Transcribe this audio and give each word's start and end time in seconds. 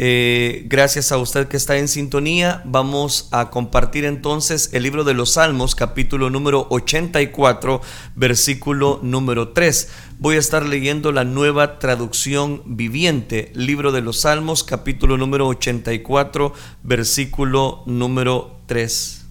Eh, 0.00 0.62
gracias 0.68 1.10
a 1.10 1.18
usted 1.18 1.48
que 1.48 1.56
está 1.56 1.76
en 1.76 1.88
sintonía, 1.88 2.62
vamos 2.64 3.26
a 3.32 3.50
compartir 3.50 4.04
entonces 4.04 4.70
el 4.72 4.84
libro 4.84 5.02
de 5.02 5.12
los 5.12 5.32
Salmos, 5.32 5.74
capítulo 5.74 6.30
número 6.30 6.68
84, 6.70 7.80
versículo 8.14 9.00
número 9.02 9.48
3. 9.48 9.88
Voy 10.20 10.36
a 10.36 10.38
estar 10.38 10.64
leyendo 10.64 11.10
la 11.10 11.24
nueva 11.24 11.80
traducción 11.80 12.62
viviente, 12.64 13.50
libro 13.56 13.90
de 13.90 14.00
los 14.00 14.20
Salmos, 14.20 14.62
capítulo 14.62 15.16
número 15.16 15.48
84, 15.48 16.52
versículo 16.84 17.82
número 17.86 18.60
3. 18.66 19.24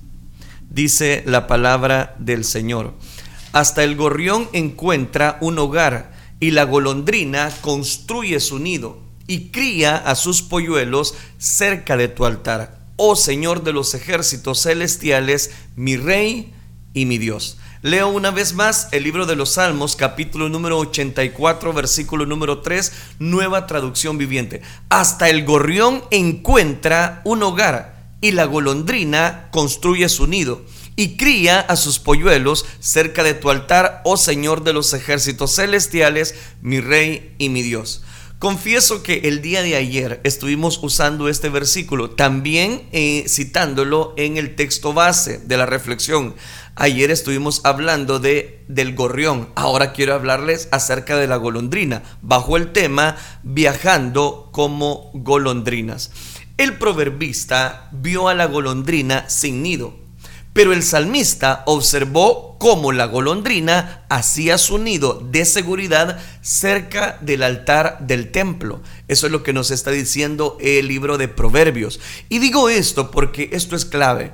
Dice 0.70 1.24
la 1.26 1.48
palabra 1.48 2.14
del 2.20 2.44
Señor. 2.44 2.94
Hasta 3.54 3.86
el 3.86 3.96
gorrión 3.96 4.50
encuentra 4.52 5.38
un 5.40 5.60
hogar 5.60 6.12
y 6.42 6.52
la 6.52 6.66
golondrina 6.66 7.52
construye 7.62 8.42
su 8.42 8.60
nido 8.60 9.07
y 9.28 9.50
cría 9.50 9.98
a 9.98 10.16
sus 10.16 10.42
polluelos 10.42 11.14
cerca 11.38 11.98
de 11.98 12.08
tu 12.08 12.26
altar. 12.26 12.80
Oh 12.96 13.16
Señor 13.16 13.64
de 13.64 13.74
los 13.74 13.94
ejércitos 13.94 14.64
celestiales, 14.64 15.52
mi 15.76 15.98
Rey 15.98 16.54
y 16.94 17.06
mi 17.06 17.18
Dios. 17.18 17.58
Leo 17.84 18.08
una 18.08 18.32
vez 18.32 18.54
más 18.54 18.88
el 18.92 19.04
libro 19.04 19.28
de 19.28 19.36
los 19.36 19.52
Salmos, 19.52 19.96
capítulo 19.96 20.50
número 20.50 20.80
84, 20.80 21.74
versículo 21.74 22.26
número 22.26 22.62
3, 22.62 22.92
nueva 23.20 23.68
traducción 23.68 24.18
viviente. 24.18 24.64
Hasta 24.90 25.30
el 25.30 25.46
gorrión 25.46 26.04
encuentra 26.10 27.22
un 27.24 27.44
hogar 27.44 28.16
y 28.20 28.32
la 28.32 28.46
golondrina 28.46 29.50
construye 29.52 30.10
su 30.10 30.26
nido 30.26 30.64
y 30.96 31.18
cría 31.18 31.60
a 31.60 31.76
sus 31.76 32.00
polluelos 32.00 32.66
cerca 32.80 33.22
de 33.22 33.36
tu 33.36 33.52
altar, 33.52 34.02
oh 34.04 34.18
Señor 34.18 34.64
de 34.64 34.74
los 34.74 34.94
ejércitos 34.96 35.56
celestiales, 35.56 36.34
mi 36.64 36.82
Rey 36.82 37.36
y 37.38 37.50
mi 37.50 37.62
Dios. 37.62 38.04
Confieso 38.40 39.02
que 39.02 39.22
el 39.24 39.42
día 39.42 39.64
de 39.64 39.76
ayer 39.76 40.22
estuvimos 40.24 40.78
usando 40.84 41.28
este 41.28 41.50
versículo, 41.50 42.12
también 42.12 42.88
eh, 42.92 43.26
citándolo 43.28 44.14
en 44.16 44.38
el 44.38 44.56
texto 44.56 44.94
base 44.94 45.40
de 45.40 45.58
la 45.58 45.66
reflexión. 45.66 46.36
Ayer 46.76 47.10
estuvimos 47.10 47.62
hablando 47.64 48.20
de 48.20 48.64
del 48.68 48.94
gorrión. 48.94 49.50
Ahora 49.56 49.92
quiero 49.92 50.14
hablarles 50.14 50.70
acerca 50.72 51.18
de 51.18 51.26
la 51.26 51.38
golondrina, 51.38 52.04
bajo 52.22 52.58
el 52.58 52.74
tema 52.74 53.18
viajando 53.42 54.50
como 54.52 55.10
golondrinas. 55.16 56.12
El 56.58 56.78
proverbista 56.78 57.90
vio 57.92 58.28
a 58.28 58.36
la 58.36 58.46
golondrina 58.46 59.28
sin 59.30 59.64
nido 59.64 60.07
pero 60.58 60.74
el 60.74 60.82
salmista 60.82 61.62
observó 61.68 62.58
cómo 62.58 62.92
la 62.92 63.06
golondrina 63.06 64.08
hacía 64.10 64.58
su 64.58 64.80
nido 64.80 65.22
de 65.24 65.46
seguridad 65.46 66.18
cerca 66.42 67.20
del 67.22 67.44
altar 67.44 68.00
del 68.00 68.32
templo. 68.32 68.82
Eso 69.08 69.28
es 69.28 69.32
lo 69.32 69.44
que 69.44 69.54
nos 69.54 69.70
está 69.70 69.92
diciendo 69.92 70.58
el 70.60 70.88
libro 70.88 71.20
de 71.20 71.28
Proverbios. 71.28 72.00
Y 72.28 72.40
digo 72.40 72.70
esto 72.70 73.12
porque 73.12 73.50
esto 73.52 73.76
es 73.76 73.86
clave 73.86 74.32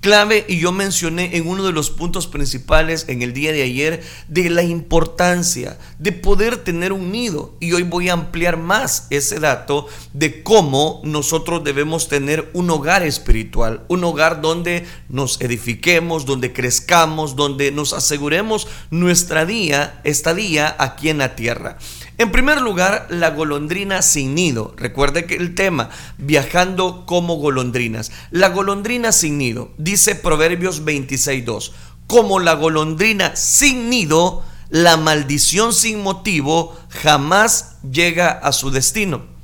clave 0.00 0.44
y 0.48 0.58
yo 0.58 0.72
mencioné 0.72 1.36
en 1.36 1.48
uno 1.48 1.64
de 1.64 1.72
los 1.72 1.90
puntos 1.90 2.26
principales 2.26 3.06
en 3.08 3.22
el 3.22 3.32
día 3.32 3.52
de 3.52 3.62
ayer 3.62 4.02
de 4.28 4.50
la 4.50 4.62
importancia 4.62 5.78
de 5.98 6.12
poder 6.12 6.58
tener 6.58 6.92
un 6.92 7.10
nido 7.10 7.56
y 7.60 7.72
hoy 7.72 7.82
voy 7.82 8.08
a 8.08 8.14
ampliar 8.14 8.56
más 8.56 9.06
ese 9.10 9.40
dato 9.40 9.86
de 10.12 10.42
cómo 10.42 11.00
nosotros 11.04 11.64
debemos 11.64 12.08
tener 12.08 12.50
un 12.52 12.70
hogar 12.70 13.02
espiritual, 13.02 13.84
un 13.88 14.04
hogar 14.04 14.40
donde 14.40 14.86
nos 15.08 15.40
edifiquemos, 15.40 16.26
donde 16.26 16.52
crezcamos, 16.52 17.36
donde 17.36 17.72
nos 17.72 17.92
aseguremos 17.92 18.68
nuestra 18.90 19.46
día, 19.46 20.00
estadía 20.04 20.74
aquí 20.78 21.08
en 21.08 21.18
la 21.18 21.36
tierra. 21.36 21.78
En 22.18 22.32
primer 22.32 22.62
lugar, 22.62 23.06
la 23.10 23.30
golondrina 23.30 24.00
sin 24.00 24.34
nido. 24.34 24.74
Recuerde 24.78 25.26
que 25.26 25.34
el 25.34 25.54
tema, 25.54 25.90
viajando 26.16 27.04
como 27.04 27.36
golondrinas. 27.36 28.10
La 28.30 28.48
golondrina 28.48 29.12
sin 29.12 29.36
nido, 29.36 29.70
dice 29.76 30.14
Proverbios 30.14 30.82
26.2. 30.82 31.72
Como 32.06 32.40
la 32.40 32.54
golondrina 32.54 33.36
sin 33.36 33.90
nido, 33.90 34.42
la 34.70 34.96
maldición 34.96 35.74
sin 35.74 36.02
motivo 36.02 36.74
jamás 36.88 37.76
llega 37.90 38.30
a 38.30 38.52
su 38.52 38.70
destino. 38.70 39.36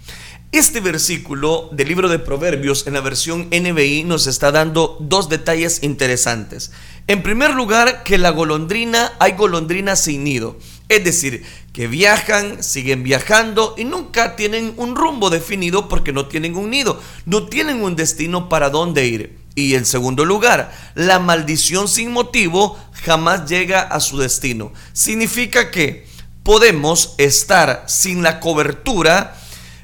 Este 0.53 0.81
versículo 0.81 1.71
del 1.73 1.89
libro 1.89 2.09
de 2.09 2.19
Proverbios 2.19 2.87
en 2.87 2.93
la 2.93 3.01
versión 3.01 3.49
NBI 3.51 4.05
nos 4.05 4.27
está 4.27 4.53
dando 4.53 4.99
dos 5.01 5.29
detalles 5.29 5.83
interesantes. 5.83 6.73
En 7.07 7.23
primer 7.23 7.55
lugar, 7.55 8.03
que 8.03 8.19
la 8.19 8.31
golondrina, 8.31 9.13
hay 9.19 9.33
golondrina 9.33 9.97
sin 9.97 10.25
nido. 10.25 10.59
Es 10.93 11.05
decir, 11.05 11.43
que 11.73 11.87
viajan, 11.87 12.63
siguen 12.63 13.03
viajando 13.03 13.75
y 13.79 13.85
nunca 13.85 14.37
tienen 14.37 14.75
un 14.77 14.95
rumbo 14.95 15.31
definido 15.31 15.89
porque 15.89 16.13
no 16.13 16.27
tienen 16.27 16.55
un 16.55 16.69
nido, 16.69 17.01
no 17.25 17.47
tienen 17.47 17.83
un 17.83 17.97
destino 17.97 18.51
para 18.51 18.69
dónde 18.69 19.07
ir. 19.07 19.39
Y 19.55 19.75
en 19.75 19.87
segundo 19.87 20.27
lugar, 20.27 20.71
la 20.95 21.19
maldición 21.19 21.89
sin 21.89 22.13
motivo 22.13 22.79
jamás 23.05 23.49
llega 23.49 23.81
a 23.81 24.01
su 24.01 24.19
destino. 24.19 24.75
Significa 24.93 25.71
que 25.71 26.07
podemos 26.43 27.15
estar 27.17 27.85
sin 27.87 28.23
la 28.23 28.39
cobertura 28.39 29.39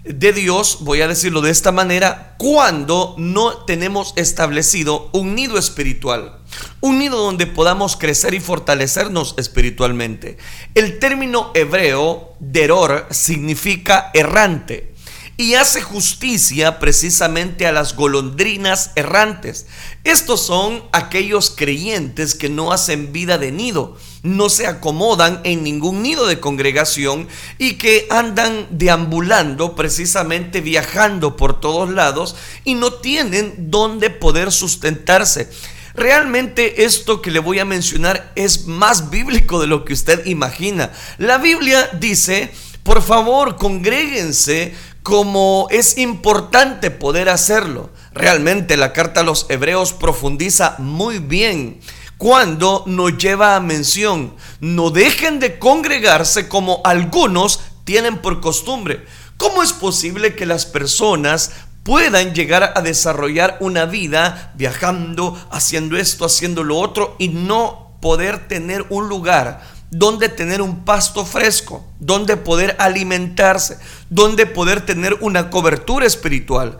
de 0.04 0.34
Dios, 0.34 0.80
voy 0.82 1.00
a 1.00 1.08
decirlo 1.08 1.40
de 1.40 1.52
esta 1.52 1.72
manera, 1.72 2.34
cuando 2.36 3.14
no 3.16 3.64
tenemos 3.64 4.12
establecido 4.16 5.08
un 5.12 5.34
nido 5.34 5.56
espiritual, 5.56 6.37
un 6.80 6.98
nido 6.98 7.18
donde 7.18 7.46
podamos 7.46 7.96
crecer 7.96 8.34
y 8.34 8.40
fortalecernos 8.40 9.34
espiritualmente. 9.38 10.38
El 10.74 10.98
término 10.98 11.50
hebreo 11.54 12.34
deror 12.40 13.06
significa 13.10 14.10
errante 14.14 14.94
y 15.40 15.54
hace 15.54 15.80
justicia 15.80 16.80
precisamente 16.80 17.68
a 17.68 17.72
las 17.72 17.94
golondrinas 17.94 18.90
errantes. 18.96 19.66
Estos 20.02 20.44
son 20.44 20.82
aquellos 20.90 21.50
creyentes 21.50 22.34
que 22.34 22.48
no 22.48 22.72
hacen 22.72 23.12
vida 23.12 23.38
de 23.38 23.52
nido, 23.52 23.96
no 24.24 24.48
se 24.48 24.66
acomodan 24.66 25.40
en 25.44 25.62
ningún 25.62 26.02
nido 26.02 26.26
de 26.26 26.40
congregación 26.40 27.28
y 27.56 27.74
que 27.74 28.08
andan 28.10 28.66
deambulando, 28.70 29.76
precisamente 29.76 30.60
viajando 30.60 31.36
por 31.36 31.60
todos 31.60 31.88
lados 31.88 32.34
y 32.64 32.74
no 32.74 32.94
tienen 32.94 33.70
dónde 33.70 34.10
poder 34.10 34.50
sustentarse. 34.50 35.48
Realmente 35.98 36.84
esto 36.84 37.20
que 37.20 37.32
le 37.32 37.40
voy 37.40 37.58
a 37.58 37.64
mencionar 37.64 38.30
es 38.36 38.66
más 38.66 39.10
bíblico 39.10 39.60
de 39.60 39.66
lo 39.66 39.84
que 39.84 39.92
usted 39.92 40.26
imagina. 40.26 40.92
La 41.18 41.38
Biblia 41.38 41.90
dice, 41.98 42.52
por 42.84 43.02
favor, 43.02 43.56
congréguense 43.56 44.74
como 45.02 45.66
es 45.70 45.98
importante 45.98 46.92
poder 46.92 47.28
hacerlo. 47.28 47.90
Realmente 48.12 48.76
la 48.76 48.92
carta 48.92 49.20
a 49.20 49.24
los 49.24 49.46
hebreos 49.48 49.92
profundiza 49.92 50.76
muy 50.78 51.18
bien 51.18 51.80
cuando 52.16 52.84
nos 52.86 53.16
lleva 53.18 53.56
a 53.56 53.60
mención, 53.60 54.34
no 54.60 54.90
dejen 54.90 55.38
de 55.40 55.58
congregarse 55.58 56.48
como 56.48 56.80
algunos 56.84 57.60
tienen 57.84 58.18
por 58.18 58.40
costumbre. 58.40 59.04
¿Cómo 59.36 59.62
es 59.62 59.72
posible 59.72 60.34
que 60.34 60.44
las 60.44 60.66
personas 60.66 61.52
puedan 61.88 62.34
llegar 62.34 62.74
a 62.76 62.82
desarrollar 62.82 63.56
una 63.60 63.86
vida 63.86 64.52
viajando, 64.56 65.38
haciendo 65.50 65.96
esto, 65.96 66.26
haciendo 66.26 66.62
lo 66.62 66.76
otro 66.76 67.16
y 67.18 67.28
no 67.28 67.96
poder 68.02 68.46
tener 68.46 68.84
un 68.90 69.08
lugar 69.08 69.62
donde 69.90 70.28
tener 70.28 70.60
un 70.60 70.84
pasto 70.84 71.24
fresco, 71.24 71.86
donde 71.98 72.36
poder 72.36 72.76
alimentarse, 72.78 73.78
donde 74.10 74.44
poder 74.44 74.84
tener 74.84 75.16
una 75.22 75.48
cobertura 75.48 76.04
espiritual. 76.04 76.76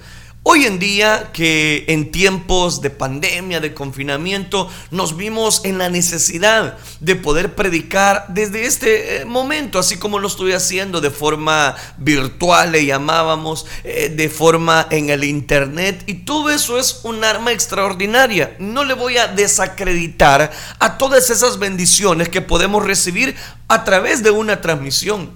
Hoy 0.51 0.65
en 0.65 0.79
día 0.79 1.29
que 1.35 1.85
en 1.89 2.11
tiempos 2.11 2.81
de 2.81 2.89
pandemia, 2.89 3.61
de 3.61 3.75
confinamiento, 3.75 4.71
nos 4.91 5.15
vimos 5.15 5.63
en 5.67 5.77
la 5.77 5.91
necesidad 5.91 6.79
de 7.01 7.17
poder 7.17 7.55
predicar 7.55 8.25
desde 8.29 8.65
este 8.65 9.21
eh, 9.21 9.25
momento, 9.27 9.79
así 9.79 9.99
como 9.99 10.19
lo 10.19 10.27
estoy 10.27 10.53
haciendo 10.53 11.03
de 11.03 11.11
forma 11.11 11.77
virtual, 11.99 12.73
le 12.73 12.87
llamábamos, 12.87 13.67
eh, 13.85 14.09
de 14.09 14.31
forma 14.31 14.87
en 14.89 15.11
el 15.11 15.23
internet, 15.25 16.03
y 16.07 16.15
todo 16.25 16.49
eso 16.49 16.79
es 16.79 17.01
un 17.03 17.25
arma 17.25 17.53
extraordinaria. 17.53 18.57
No 18.59 18.85
le 18.85 18.95
voy 18.95 19.19
a 19.19 19.29
desacreditar 19.29 20.51
a 20.79 20.97
todas 20.97 21.29
esas 21.29 21.59
bendiciones 21.59 22.31
que 22.31 22.41
podemos 22.41 22.83
recibir 22.87 23.37
a 23.69 23.85
través 23.85 24.23
de 24.23 24.31
una 24.31 24.63
transmisión. 24.63 25.31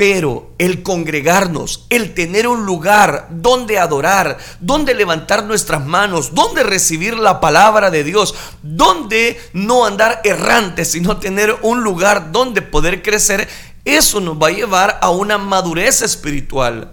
Pero 0.00 0.54
el 0.56 0.82
congregarnos, 0.82 1.84
el 1.90 2.14
tener 2.14 2.48
un 2.48 2.64
lugar 2.64 3.28
donde 3.30 3.78
adorar, 3.78 4.38
donde 4.58 4.94
levantar 4.94 5.44
nuestras 5.44 5.84
manos, 5.84 6.34
donde 6.34 6.62
recibir 6.62 7.18
la 7.18 7.38
palabra 7.38 7.90
de 7.90 8.02
Dios, 8.02 8.34
donde 8.62 9.38
no 9.52 9.84
andar 9.84 10.22
errantes, 10.24 10.92
sino 10.92 11.18
tener 11.18 11.54
un 11.60 11.82
lugar 11.82 12.32
donde 12.32 12.62
poder 12.62 13.02
crecer, 13.02 13.46
eso 13.84 14.22
nos 14.22 14.42
va 14.42 14.46
a 14.46 14.52
llevar 14.52 14.98
a 15.02 15.10
una 15.10 15.36
madurez 15.36 16.00
espiritual. 16.00 16.92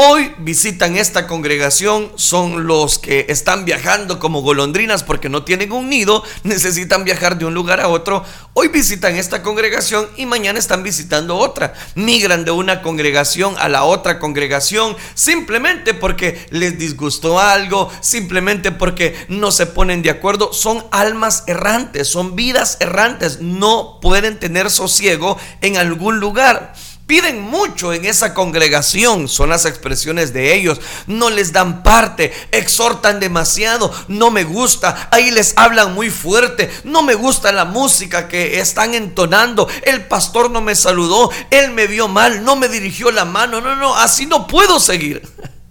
Hoy 0.00 0.32
visitan 0.38 0.96
esta 0.96 1.26
congregación, 1.26 2.12
son 2.14 2.68
los 2.68 3.00
que 3.00 3.26
están 3.30 3.64
viajando 3.64 4.20
como 4.20 4.42
golondrinas 4.42 5.02
porque 5.02 5.28
no 5.28 5.42
tienen 5.42 5.72
un 5.72 5.88
nido, 5.90 6.22
necesitan 6.44 7.02
viajar 7.02 7.36
de 7.36 7.46
un 7.46 7.54
lugar 7.54 7.80
a 7.80 7.88
otro. 7.88 8.24
Hoy 8.54 8.68
visitan 8.68 9.16
esta 9.16 9.42
congregación 9.42 10.08
y 10.16 10.24
mañana 10.24 10.60
están 10.60 10.84
visitando 10.84 11.36
otra. 11.36 11.74
Migran 11.96 12.44
de 12.44 12.52
una 12.52 12.80
congregación 12.80 13.56
a 13.58 13.68
la 13.68 13.82
otra 13.82 14.20
congregación 14.20 14.96
simplemente 15.14 15.94
porque 15.94 16.46
les 16.50 16.78
disgustó 16.78 17.40
algo, 17.40 17.90
simplemente 18.00 18.70
porque 18.70 19.16
no 19.28 19.50
se 19.50 19.66
ponen 19.66 20.02
de 20.02 20.10
acuerdo. 20.10 20.52
Son 20.52 20.84
almas 20.92 21.42
errantes, 21.48 22.06
son 22.06 22.36
vidas 22.36 22.76
errantes, 22.78 23.40
no 23.40 23.98
pueden 24.00 24.38
tener 24.38 24.70
sosiego 24.70 25.38
en 25.60 25.76
algún 25.76 26.20
lugar. 26.20 26.72
Piden 27.08 27.40
mucho 27.40 27.94
en 27.94 28.04
esa 28.04 28.34
congregación, 28.34 29.28
son 29.28 29.48
las 29.48 29.64
expresiones 29.64 30.34
de 30.34 30.54
ellos. 30.54 30.78
No 31.06 31.30
les 31.30 31.54
dan 31.54 31.82
parte, 31.82 32.34
exhortan 32.52 33.18
demasiado, 33.18 33.90
no 34.08 34.30
me 34.30 34.44
gusta, 34.44 35.08
ahí 35.10 35.30
les 35.30 35.54
hablan 35.56 35.94
muy 35.94 36.10
fuerte, 36.10 36.70
no 36.84 37.02
me 37.02 37.14
gusta 37.14 37.50
la 37.50 37.64
música 37.64 38.28
que 38.28 38.60
están 38.60 38.92
entonando, 38.92 39.66
el 39.86 40.04
pastor 40.04 40.50
no 40.50 40.60
me 40.60 40.76
saludó, 40.76 41.30
él 41.50 41.70
me 41.70 41.86
vio 41.86 42.08
mal, 42.08 42.44
no 42.44 42.56
me 42.56 42.68
dirigió 42.68 43.10
la 43.10 43.24
mano, 43.24 43.62
no, 43.62 43.74
no, 43.74 43.96
así 43.96 44.26
no 44.26 44.46
puedo 44.46 44.78
seguir. 44.78 45.22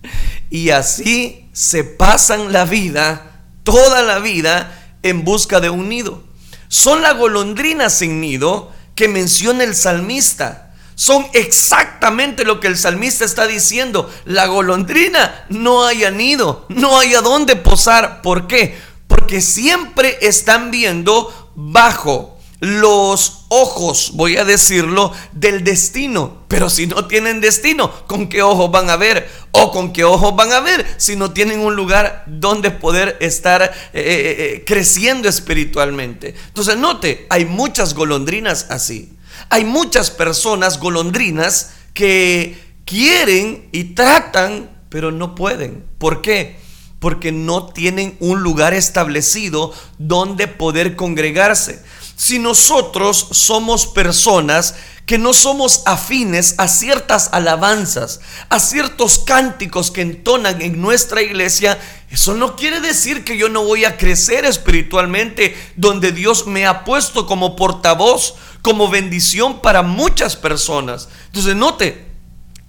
Y 0.49 0.71
así 0.71 1.49
se 1.53 1.83
pasan 1.83 2.51
la 2.51 2.65
vida, 2.65 3.43
toda 3.63 4.01
la 4.01 4.17
vida, 4.17 4.95
en 5.03 5.23
busca 5.23 5.59
de 5.59 5.69
un 5.69 5.87
nido. 5.87 6.23
Son 6.67 7.03
la 7.03 7.11
golondrina 7.11 7.91
sin 7.91 8.21
nido 8.21 8.71
que 8.95 9.07
menciona 9.07 9.63
el 9.65 9.75
salmista 9.75 10.66
son 10.97 11.27
exactamente 11.33 12.43
lo 12.43 12.59
que 12.59 12.65
el 12.65 12.75
salmista 12.75 13.23
está 13.23 13.45
diciendo. 13.45 14.11
La 14.25 14.47
golondrina 14.47 15.45
no 15.49 15.85
hay 15.85 16.03
nido, 16.11 16.65
no 16.69 16.97
hay 16.97 17.13
a 17.13 17.21
dónde 17.21 17.55
posar. 17.55 18.23
¿Por 18.23 18.47
qué? 18.47 18.75
Porque 19.05 19.39
siempre 19.39 20.17
están 20.21 20.71
viendo 20.71 21.51
bajo 21.53 22.39
los 22.59 23.45
ojos, 23.49 24.13
voy 24.15 24.37
a 24.37 24.43
decirlo, 24.43 25.13
del 25.33 25.63
destino. 25.63 26.45
Pero 26.47 26.67
si 26.67 26.87
no 26.87 27.05
tienen 27.05 27.41
destino, 27.41 27.91
¿con 28.07 28.27
qué 28.27 28.41
ojos 28.41 28.71
van 28.71 28.89
a 28.89 28.97
ver? 28.97 29.29
¿O 29.51 29.71
con 29.71 29.93
qué 29.93 30.03
ojos 30.03 30.35
van 30.35 30.51
a 30.51 30.61
ver 30.61 30.83
si 30.97 31.15
no 31.15 31.29
tienen 31.29 31.59
un 31.59 31.75
lugar 31.75 32.23
donde 32.25 32.71
poder 32.71 33.17
estar 33.19 33.61
eh, 33.61 33.69
eh, 33.93 34.35
eh, 34.39 34.63
creciendo 34.65 35.29
espiritualmente? 35.29 36.33
Entonces, 36.47 36.75
note, 36.75 37.27
hay 37.29 37.45
muchas 37.45 37.93
golondrinas 37.93 38.65
así. 38.71 39.13
Hay 39.49 39.63
muchas 39.65 40.11
personas 40.11 40.79
golondrinas 40.79 41.71
que 41.93 42.57
quieren 42.85 43.69
y 43.71 43.95
tratan, 43.95 44.69
pero 44.89 45.11
no 45.11 45.35
pueden. 45.35 45.85
¿Por 45.97 46.21
qué? 46.21 46.59
Porque 46.99 47.31
no 47.31 47.67
tienen 47.67 48.17
un 48.19 48.41
lugar 48.41 48.73
establecido 48.73 49.73
donde 49.97 50.47
poder 50.47 50.95
congregarse. 50.95 51.83
Si 52.15 52.39
nosotros 52.39 53.27
somos 53.31 53.85
personas 53.85 54.75
que 55.05 55.17
no 55.17 55.33
somos 55.33 55.83
afines 55.85 56.55
a 56.57 56.67
ciertas 56.67 57.29
alabanzas, 57.31 58.19
a 58.49 58.59
ciertos 58.59 59.19
cánticos 59.19 59.89
que 59.89 60.01
entonan 60.01 60.61
en 60.61 60.81
nuestra 60.81 61.21
iglesia, 61.21 61.79
eso 62.09 62.33
no 62.33 62.57
quiere 62.57 62.81
decir 62.81 63.23
que 63.23 63.37
yo 63.37 63.47
no 63.47 63.63
voy 63.63 63.85
a 63.85 63.97
crecer 63.97 64.43
espiritualmente 64.43 65.55
donde 65.77 66.11
Dios 66.11 66.45
me 66.45 66.65
ha 66.65 66.83
puesto 66.83 67.25
como 67.25 67.55
portavoz, 67.55 68.35
como 68.61 68.89
bendición 68.89 69.61
para 69.61 69.81
muchas 69.81 70.35
personas. 70.35 71.09
Entonces, 71.27 71.55
note, 71.55 72.07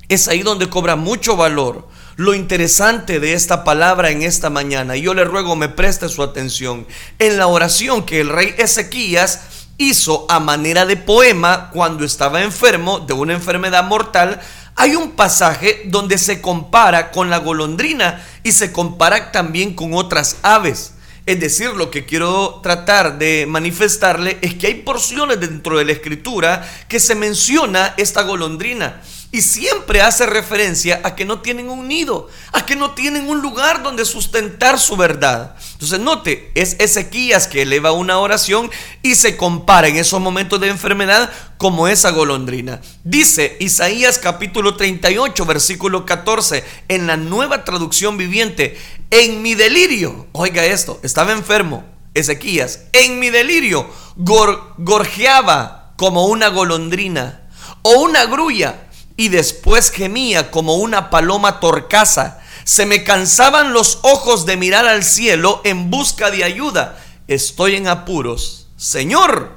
es 0.08 0.28
ahí 0.28 0.42
donde 0.42 0.68
cobra 0.68 0.96
mucho 0.96 1.36
valor. 1.36 1.88
Lo 2.16 2.34
interesante 2.34 3.20
de 3.20 3.34
esta 3.34 3.62
palabra 3.62 4.10
en 4.10 4.22
esta 4.22 4.50
mañana, 4.50 4.96
y 4.96 5.02
yo 5.02 5.14
le 5.14 5.24
ruego 5.24 5.54
me 5.54 5.68
preste 5.68 6.08
su 6.08 6.22
atención, 6.22 6.86
en 7.18 7.38
la 7.38 7.46
oración 7.46 8.04
que 8.04 8.20
el 8.20 8.28
rey 8.28 8.54
Ezequías 8.58 9.40
hizo 9.76 10.26
a 10.28 10.40
manera 10.40 10.84
de 10.84 10.96
poema 10.96 11.70
cuando 11.70 12.04
estaba 12.04 12.42
enfermo 12.42 12.98
de 12.98 13.12
una 13.12 13.34
enfermedad 13.34 13.84
mortal, 13.84 14.40
hay 14.74 14.96
un 14.96 15.12
pasaje 15.12 15.82
donde 15.86 16.18
se 16.18 16.40
compara 16.40 17.10
con 17.10 17.30
la 17.30 17.38
golondrina 17.38 18.24
y 18.42 18.52
se 18.52 18.72
compara 18.72 19.30
también 19.30 19.74
con 19.74 19.94
otras 19.94 20.36
aves. 20.42 20.94
Es 21.28 21.38
decir, 21.38 21.72
lo 21.74 21.90
que 21.90 22.06
quiero 22.06 22.58
tratar 22.62 23.18
de 23.18 23.44
manifestarle 23.46 24.38
es 24.40 24.54
que 24.54 24.68
hay 24.68 24.74
porciones 24.76 25.38
dentro 25.38 25.76
de 25.76 25.84
la 25.84 25.92
escritura 25.92 26.66
que 26.88 26.98
se 26.98 27.14
menciona 27.14 27.92
esta 27.98 28.22
golondrina. 28.22 29.02
Y 29.30 29.42
siempre 29.42 30.00
hace 30.00 30.24
referencia 30.24 31.02
a 31.04 31.14
que 31.14 31.26
no 31.26 31.42
tienen 31.42 31.68
un 31.68 31.86
nido, 31.86 32.28
a 32.52 32.64
que 32.64 32.76
no 32.76 32.92
tienen 32.92 33.28
un 33.28 33.42
lugar 33.42 33.82
donde 33.82 34.06
sustentar 34.06 34.78
su 34.78 34.96
verdad. 34.96 35.54
Entonces 35.72 36.00
note, 36.00 36.50
es 36.54 36.76
Ezequías 36.78 37.46
que 37.46 37.62
eleva 37.62 37.92
una 37.92 38.18
oración 38.18 38.70
y 39.02 39.16
se 39.16 39.36
compara 39.36 39.88
en 39.88 39.96
esos 39.96 40.18
momentos 40.18 40.60
de 40.60 40.68
enfermedad 40.68 41.30
como 41.58 41.88
esa 41.88 42.10
golondrina. 42.10 42.80
Dice 43.04 43.58
Isaías 43.60 44.18
capítulo 44.18 44.76
38, 44.76 45.44
versículo 45.44 46.06
14, 46.06 46.64
en 46.88 47.06
la 47.06 47.18
nueva 47.18 47.64
traducción 47.64 48.16
viviente, 48.16 48.78
en 49.10 49.42
mi 49.42 49.54
delirio, 49.54 50.26
oiga 50.32 50.64
esto, 50.64 51.00
estaba 51.02 51.32
enfermo, 51.32 51.84
Ezequías, 52.14 52.84
en 52.94 53.20
mi 53.20 53.28
delirio 53.28 53.90
gorjeaba 54.16 55.92
como 55.96 56.26
una 56.26 56.48
golondrina 56.48 57.42
o 57.82 58.00
una 58.00 58.24
grulla 58.24 58.87
y 59.18 59.28
después 59.28 59.90
gemía 59.90 60.52
como 60.52 60.76
una 60.76 61.10
paloma 61.10 61.58
torcaza. 61.58 62.38
Se 62.62 62.86
me 62.86 63.02
cansaban 63.02 63.72
los 63.72 63.98
ojos 64.02 64.46
de 64.46 64.56
mirar 64.56 64.86
al 64.86 65.02
cielo 65.02 65.60
en 65.64 65.90
busca 65.90 66.30
de 66.30 66.44
ayuda. 66.44 66.96
Estoy 67.26 67.74
en 67.74 67.88
apuros. 67.88 68.68
Señor, 68.76 69.56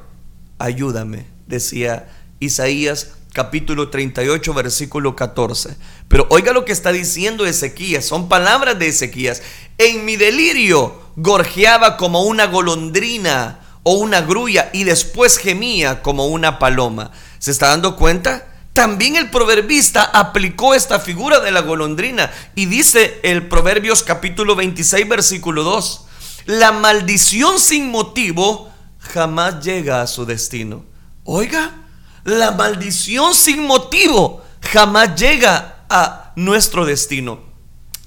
ayúdame, 0.58 1.28
decía 1.46 2.10
Isaías 2.40 3.12
capítulo 3.34 3.90
38, 3.90 4.52
versículo 4.52 5.16
14. 5.16 5.78
Pero 6.08 6.26
oiga 6.32 6.54
lo 6.54 6.66
que 6.66 6.72
está 6.72 6.92
diciendo 6.92 7.46
Ezequías, 7.46 8.04
son 8.04 8.30
palabras 8.30 8.80
de 8.80 8.88
Ezequías. 8.88 9.44
En 9.78 10.06
mi 10.06 10.16
delirio 10.16 11.00
gorjeaba 11.18 11.98
como 11.98 12.24
una 12.24 12.48
golondrina 12.48 13.60
o 13.84 13.94
una 13.94 14.22
grulla 14.22 14.72
y 14.74 14.86
después 14.86 15.38
gemía 15.38 16.02
como 16.02 16.26
una 16.26 16.58
paloma. 16.58 17.12
¿Se 17.38 17.52
está 17.52 17.68
dando 17.68 17.96
cuenta? 17.96 18.48
También 18.74 19.18
el 19.18 19.30
proverbista 19.30 20.04
aplicó 20.04 20.74
esta 20.74 21.00
figura 21.00 21.42
de 21.42 21.52
la 21.52 21.62
golondrina 21.62 22.32
y 22.56 22.68
dice 22.68 23.20
el 23.24 23.48
Proverbios 23.50 24.02
capítulo 24.02 24.56
26 24.56 25.10
versículo 25.10 25.64
2, 25.64 26.06
la 26.46 26.72
maldición 26.72 27.60
sin 27.60 27.92
motivo 27.92 28.72
jamás 29.00 29.62
llega 29.64 30.02
a 30.02 30.08
su 30.08 30.26
destino. 30.26 30.86
Oiga, 31.26 31.74
la 32.24 32.52
maldición 32.52 33.34
sin 33.34 33.68
motivo 33.68 34.42
jamás 34.62 35.20
llega 35.20 35.84
a 35.90 36.32
nuestro 36.38 36.86
destino. 36.86 37.42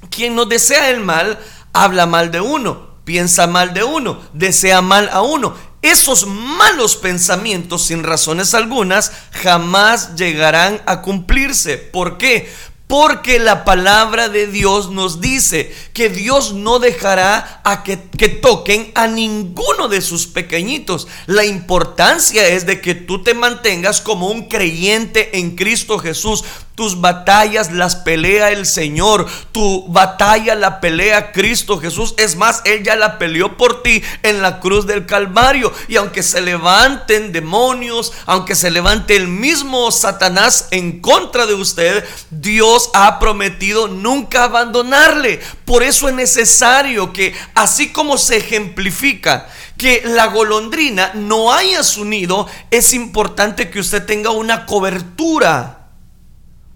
Quien 0.09 0.35
nos 0.35 0.49
desea 0.49 0.89
el 0.89 1.01
mal, 1.01 1.39
habla 1.75 2.06
mal 2.06 2.31
de 2.31 2.41
uno, 2.41 2.94
piensa 3.05 3.47
mal 3.47 3.75
de 3.75 3.85
uno, 3.85 4.23
desea 4.33 4.81
mal 4.81 5.11
a 5.13 5.21
uno 5.21 5.55
esos 5.84 6.26
malos 6.26 6.96
pensamientos 6.96 7.84
sin 7.86 8.05
razones 8.05 8.55
algunas 8.55 9.12
jamás 9.32 10.17
llegarán 10.17 10.81
a 10.86 11.03
cumplirse. 11.03 11.76
¿Por 11.76 12.17
qué? 12.17 12.50
Porque 12.96 13.41
la 13.41 13.65
palabra 13.65 14.29
de 14.29 14.46
Dios 14.46 14.93
nos 14.93 15.20
dice 15.20 15.74
que 15.94 16.08
Dios 16.10 16.53
no 16.53 16.79
dejará 16.79 17.60
a 17.65 17.82
que, 17.82 18.01
que, 18.17 18.29
toquen 18.29 18.93
a 18.94 19.08
ninguno 19.08 19.89
de 19.89 20.01
sus 20.01 20.29
pequeñitos. 20.29 21.08
La 21.27 21.44
importancia 21.44 22.46
es 22.46 22.67
de 22.67 22.81
que 22.81 22.94
tú 22.94 23.24
te 23.24 23.34
mantengas 23.34 24.01
como 24.01 24.29
un 24.29 24.48
creyente 24.48 25.39
en 25.39 25.56
Cristo 25.56 25.98
Jesús. 25.98 26.44
Tus 26.77 27.01
batallas 27.01 27.72
las 27.72 27.94
pelea 27.94 28.51
el 28.51 28.67
Señor. 28.67 29.27
Tu 29.53 29.86
batalla 29.89 30.55
la 30.55 30.81
pelea 30.81 31.32
Cristo 31.32 31.79
Jesús. 31.79 32.15
Es 32.17 32.36
más, 32.36 32.63
Él 32.65 32.82
ya 32.82 32.96
la 32.96 33.19
peleó 33.19 33.56
por 33.56 33.82
ti 33.82 34.03
en 34.22 34.43
la 34.43 34.58
cruz 34.60 34.86
del 34.86 35.06
Calvario. 35.06 35.72
Y 35.86 35.96
aunque 35.96 36.22
se 36.22 36.41
levanten 36.41 37.32
demonios, 37.32 38.13
aunque 38.27 38.56
se 38.56 38.70
levante 38.70 39.17
el 39.17 39.29
mismo 39.29 39.91
Satanás 39.93 40.69
en 40.72 41.01
contra 41.01 41.46
de 41.46 41.55
usted, 41.55 42.05
Dios 42.31 42.83
ha 42.94 43.19
prometido 43.19 43.88
nunca 43.88 44.44
abandonarle. 44.44 45.41
Por 45.64 45.82
eso 45.82 46.08
es 46.08 46.14
necesario 46.14 47.12
que, 47.12 47.34
así 47.55 47.91
como 47.91 48.19
se 48.19 48.36
ejemplifica, 48.36 49.48
que 49.79 50.03
la 50.05 50.26
golondrina 50.26 51.12
no 51.14 51.53
haya 51.53 51.82
su 51.82 52.05
nido, 52.05 52.46
es 52.70 52.93
importante 52.93 53.70
que 53.70 53.81
usted 53.81 54.05
tenga 54.05 54.31
una 54.31 54.67
cobertura 54.67 55.84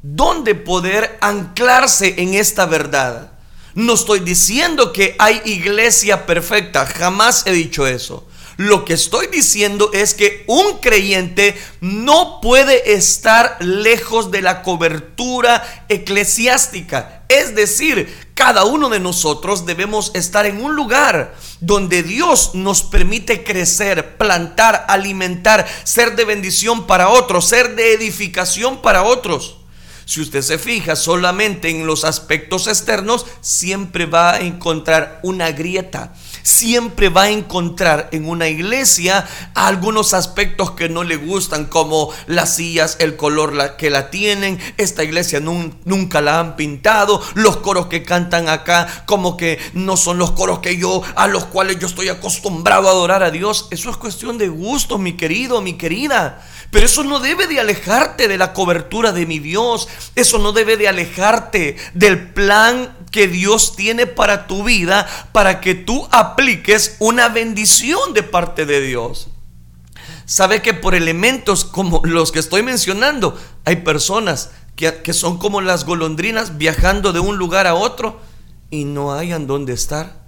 ¿Dónde 0.02 0.54
poder 0.54 1.18
anclarse 1.20 2.14
en 2.18 2.34
esta 2.34 2.66
verdad? 2.66 3.32
No 3.74 3.94
estoy 3.94 4.20
diciendo 4.20 4.92
que 4.92 5.16
hay 5.18 5.42
iglesia 5.44 6.24
perfecta, 6.24 6.86
jamás 6.86 7.46
he 7.46 7.52
dicho 7.52 7.86
eso. 7.86 8.26
Lo 8.58 8.84
que 8.84 8.94
estoy 8.94 9.28
diciendo 9.28 9.90
es 9.92 10.14
que 10.14 10.42
un 10.48 10.78
creyente 10.78 11.56
no 11.80 12.40
puede 12.40 12.94
estar 12.94 13.56
lejos 13.60 14.32
de 14.32 14.42
la 14.42 14.62
cobertura 14.62 15.84
eclesiástica. 15.88 17.22
Es 17.28 17.54
decir, 17.54 18.12
cada 18.34 18.64
uno 18.64 18.88
de 18.88 18.98
nosotros 18.98 19.64
debemos 19.64 20.10
estar 20.14 20.44
en 20.44 20.60
un 20.60 20.74
lugar 20.74 21.36
donde 21.60 22.02
Dios 22.02 22.56
nos 22.56 22.82
permite 22.82 23.44
crecer, 23.44 24.16
plantar, 24.16 24.86
alimentar, 24.88 25.64
ser 25.84 26.16
de 26.16 26.24
bendición 26.24 26.88
para 26.88 27.10
otros, 27.10 27.46
ser 27.46 27.76
de 27.76 27.92
edificación 27.92 28.82
para 28.82 29.04
otros. 29.04 29.58
Si 30.08 30.22
usted 30.22 30.40
se 30.40 30.56
fija 30.56 30.96
solamente 30.96 31.68
en 31.68 31.86
los 31.86 32.06
aspectos 32.06 32.66
externos, 32.66 33.26
siempre 33.42 34.06
va 34.06 34.36
a 34.36 34.40
encontrar 34.40 35.20
una 35.22 35.50
grieta 35.50 36.14
siempre 36.48 37.10
va 37.10 37.24
a 37.24 37.30
encontrar 37.30 38.08
en 38.10 38.26
una 38.26 38.48
iglesia 38.48 39.26
algunos 39.54 40.14
aspectos 40.14 40.70
que 40.70 40.88
no 40.88 41.04
le 41.04 41.16
gustan, 41.16 41.66
como 41.66 42.10
las 42.26 42.56
sillas, 42.56 42.96
el 43.00 43.16
color 43.16 43.76
que 43.76 43.90
la 43.90 44.10
tienen, 44.10 44.58
esta 44.78 45.04
iglesia 45.04 45.40
nunca 45.40 46.22
la 46.22 46.40
han 46.40 46.56
pintado, 46.56 47.22
los 47.34 47.58
coros 47.58 47.86
que 47.86 48.02
cantan 48.02 48.48
acá 48.48 49.04
como 49.06 49.36
que 49.36 49.58
no 49.74 49.96
son 49.96 50.18
los 50.18 50.32
coros 50.32 50.60
que 50.60 50.78
yo, 50.78 51.02
a 51.16 51.28
los 51.28 51.44
cuales 51.44 51.78
yo 51.78 51.86
estoy 51.86 52.08
acostumbrado 52.08 52.88
a 52.88 52.92
adorar 52.92 53.22
a 53.22 53.30
Dios. 53.30 53.68
Eso 53.70 53.90
es 53.90 53.96
cuestión 53.96 54.38
de 54.38 54.48
gusto, 54.48 54.96
mi 54.98 55.16
querido, 55.16 55.60
mi 55.60 55.74
querida. 55.74 56.42
Pero 56.70 56.84
eso 56.84 57.02
no 57.02 57.18
debe 57.18 57.46
de 57.46 57.60
alejarte 57.60 58.28
de 58.28 58.36
la 58.36 58.52
cobertura 58.52 59.12
de 59.12 59.24
mi 59.24 59.38
Dios. 59.38 59.88
Eso 60.14 60.38
no 60.38 60.52
debe 60.52 60.76
de 60.76 60.88
alejarte 60.88 61.76
del 61.94 62.32
plan 62.32 62.94
que 63.10 63.26
Dios 63.26 63.74
tiene 63.74 64.06
para 64.06 64.46
tu 64.46 64.64
vida, 64.64 65.08
para 65.32 65.60
que 65.60 65.74
tú 65.74 66.06
apliques 66.10 66.96
una 66.98 67.28
bendición 67.28 68.12
de 68.12 68.22
parte 68.22 68.66
de 68.66 68.82
Dios. 68.82 69.28
Sabe 70.26 70.60
que 70.60 70.74
por 70.74 70.94
elementos 70.94 71.64
como 71.64 72.02
los 72.04 72.32
que 72.32 72.38
estoy 72.38 72.62
mencionando, 72.62 73.38
hay 73.64 73.76
personas 73.76 74.50
que, 74.76 75.00
que 75.02 75.14
son 75.14 75.38
como 75.38 75.62
las 75.62 75.86
golondrinas 75.86 76.58
viajando 76.58 77.14
de 77.14 77.20
un 77.20 77.38
lugar 77.38 77.66
a 77.66 77.74
otro 77.74 78.20
y 78.70 78.84
no 78.84 79.14
hayan 79.14 79.46
dónde 79.46 79.72
estar 79.72 80.18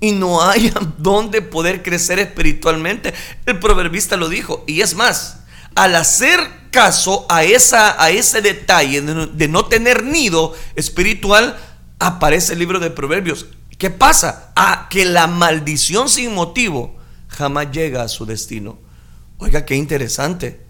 y 0.00 0.12
no 0.12 0.42
hayan 0.42 0.94
dónde 0.98 1.42
poder 1.42 1.82
crecer 1.82 2.18
espiritualmente. 2.18 3.14
El 3.46 3.58
proverbista 3.58 4.16
lo 4.16 4.28
dijo. 4.28 4.64
Y 4.66 4.80
es 4.80 4.94
más, 4.94 5.39
al 5.74 5.96
hacer 5.96 6.40
caso 6.70 7.26
a, 7.28 7.44
esa, 7.44 8.02
a 8.02 8.10
ese 8.10 8.42
detalle 8.42 9.02
de 9.02 9.48
no 9.48 9.66
tener 9.66 10.04
nido 10.04 10.54
espiritual, 10.76 11.58
aparece 11.98 12.54
el 12.54 12.58
libro 12.58 12.80
de 12.80 12.90
Proverbios. 12.90 13.46
¿Qué 13.78 13.90
pasa? 13.90 14.52
A 14.56 14.88
que 14.90 15.04
la 15.04 15.26
maldición 15.26 16.08
sin 16.08 16.34
motivo 16.34 16.96
jamás 17.28 17.70
llega 17.72 18.02
a 18.02 18.08
su 18.08 18.26
destino. 18.26 18.78
Oiga, 19.38 19.64
qué 19.64 19.74
interesante. 19.74 20.66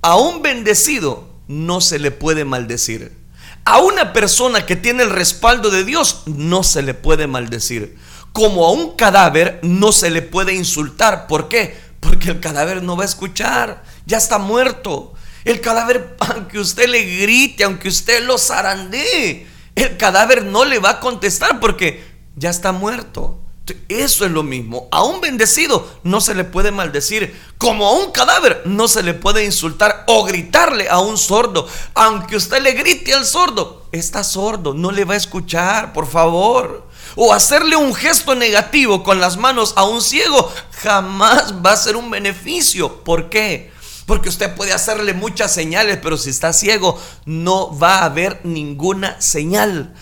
A 0.00 0.16
un 0.16 0.42
bendecido 0.42 1.30
no 1.46 1.80
se 1.80 1.98
le 1.98 2.10
puede 2.10 2.44
maldecir. 2.44 3.16
A 3.64 3.78
una 3.78 4.12
persona 4.12 4.66
que 4.66 4.74
tiene 4.74 5.04
el 5.04 5.10
respaldo 5.10 5.70
de 5.70 5.84
Dios 5.84 6.22
no 6.26 6.64
se 6.64 6.82
le 6.82 6.94
puede 6.94 7.28
maldecir. 7.28 7.96
Como 8.32 8.66
a 8.66 8.72
un 8.72 8.96
cadáver 8.96 9.60
no 9.62 9.92
se 9.92 10.10
le 10.10 10.22
puede 10.22 10.54
insultar. 10.54 11.28
¿Por 11.28 11.48
qué? 11.48 11.76
Porque 12.00 12.30
el 12.30 12.40
cadáver 12.40 12.82
no 12.82 12.96
va 12.96 13.04
a 13.04 13.06
escuchar 13.06 13.84
ya 14.06 14.18
está 14.18 14.38
muerto. 14.38 15.14
El 15.44 15.60
cadáver, 15.60 16.16
aunque 16.20 16.58
usted 16.58 16.88
le 16.88 17.02
grite, 17.20 17.64
aunque 17.64 17.88
usted 17.88 18.22
lo 18.24 18.38
zarandee, 18.38 19.46
el 19.74 19.96
cadáver 19.96 20.44
no 20.44 20.64
le 20.64 20.78
va 20.78 20.90
a 20.90 21.00
contestar 21.00 21.60
porque 21.60 22.04
ya 22.36 22.50
está 22.50 22.72
muerto. 22.72 23.38
Eso 23.88 24.24
es 24.24 24.30
lo 24.30 24.42
mismo. 24.42 24.88
A 24.90 25.04
un 25.04 25.20
bendecido 25.20 25.88
no 26.02 26.20
se 26.20 26.34
le 26.34 26.44
puede 26.44 26.70
maldecir. 26.70 27.38
Como 27.58 27.86
a 27.86 27.92
un 27.92 28.10
cadáver 28.10 28.62
no 28.64 28.88
se 28.88 29.02
le 29.02 29.14
puede 29.14 29.44
insultar 29.44 30.04
o 30.08 30.24
gritarle 30.24 30.88
a 30.88 30.98
un 30.98 31.16
sordo. 31.16 31.68
Aunque 31.94 32.36
usted 32.36 32.60
le 32.60 32.72
grite 32.72 33.14
al 33.14 33.24
sordo, 33.24 33.86
está 33.92 34.24
sordo, 34.24 34.74
no 34.74 34.90
le 34.90 35.04
va 35.04 35.14
a 35.14 35.18
escuchar, 35.18 35.92
por 35.92 36.06
favor. 36.06 36.88
O 37.14 37.32
hacerle 37.32 37.76
un 37.76 37.94
gesto 37.94 38.34
negativo 38.34 39.02
con 39.02 39.20
las 39.20 39.36
manos 39.36 39.74
a 39.76 39.84
un 39.84 40.02
ciego, 40.02 40.50
jamás 40.82 41.54
va 41.64 41.72
a 41.72 41.76
ser 41.76 41.96
un 41.96 42.10
beneficio. 42.10 43.02
¿Por 43.04 43.28
qué? 43.28 43.71
Porque 44.12 44.28
usted 44.28 44.54
puede 44.54 44.74
hacerle 44.74 45.14
muchas 45.14 45.54
señales, 45.54 45.96
pero 46.02 46.18
si 46.18 46.28
está 46.28 46.52
ciego 46.52 47.00
no 47.24 47.78
va 47.78 48.00
a 48.00 48.04
haber 48.04 48.44
ninguna 48.44 49.18
señal. 49.22 49.94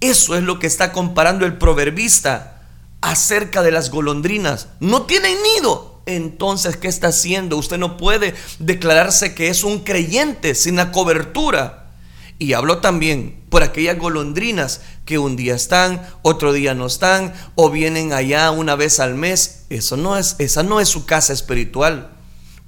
Eso 0.00 0.36
es 0.36 0.44
lo 0.44 0.60
que 0.60 0.68
está 0.68 0.92
comparando 0.92 1.44
el 1.44 1.58
proverbista 1.58 2.62
acerca 3.00 3.64
de 3.64 3.72
las 3.72 3.90
golondrinas. 3.90 4.68
No 4.78 5.06
tienen 5.06 5.36
nido. 5.42 6.00
Entonces, 6.06 6.76
¿qué 6.76 6.86
está 6.86 7.08
haciendo? 7.08 7.56
Usted 7.56 7.78
no 7.78 7.96
puede 7.96 8.32
declararse 8.60 9.34
que 9.34 9.48
es 9.48 9.64
un 9.64 9.80
creyente 9.80 10.54
sin 10.54 10.76
la 10.76 10.92
cobertura. 10.92 11.90
Y 12.38 12.52
hablo 12.52 12.78
también 12.78 13.42
por 13.48 13.64
aquellas 13.64 13.98
golondrinas 13.98 14.82
que 15.04 15.18
un 15.18 15.34
día 15.34 15.56
están, 15.56 16.06
otro 16.22 16.52
día 16.52 16.74
no 16.74 16.86
están, 16.86 17.34
o 17.56 17.70
vienen 17.70 18.12
allá 18.12 18.52
una 18.52 18.76
vez 18.76 19.00
al 19.00 19.16
mes. 19.16 19.64
Eso 19.68 19.96
no 19.96 20.16
es, 20.16 20.36
esa 20.38 20.62
no 20.62 20.78
es 20.78 20.88
su 20.88 21.06
casa 21.06 21.32
espiritual. 21.32 22.17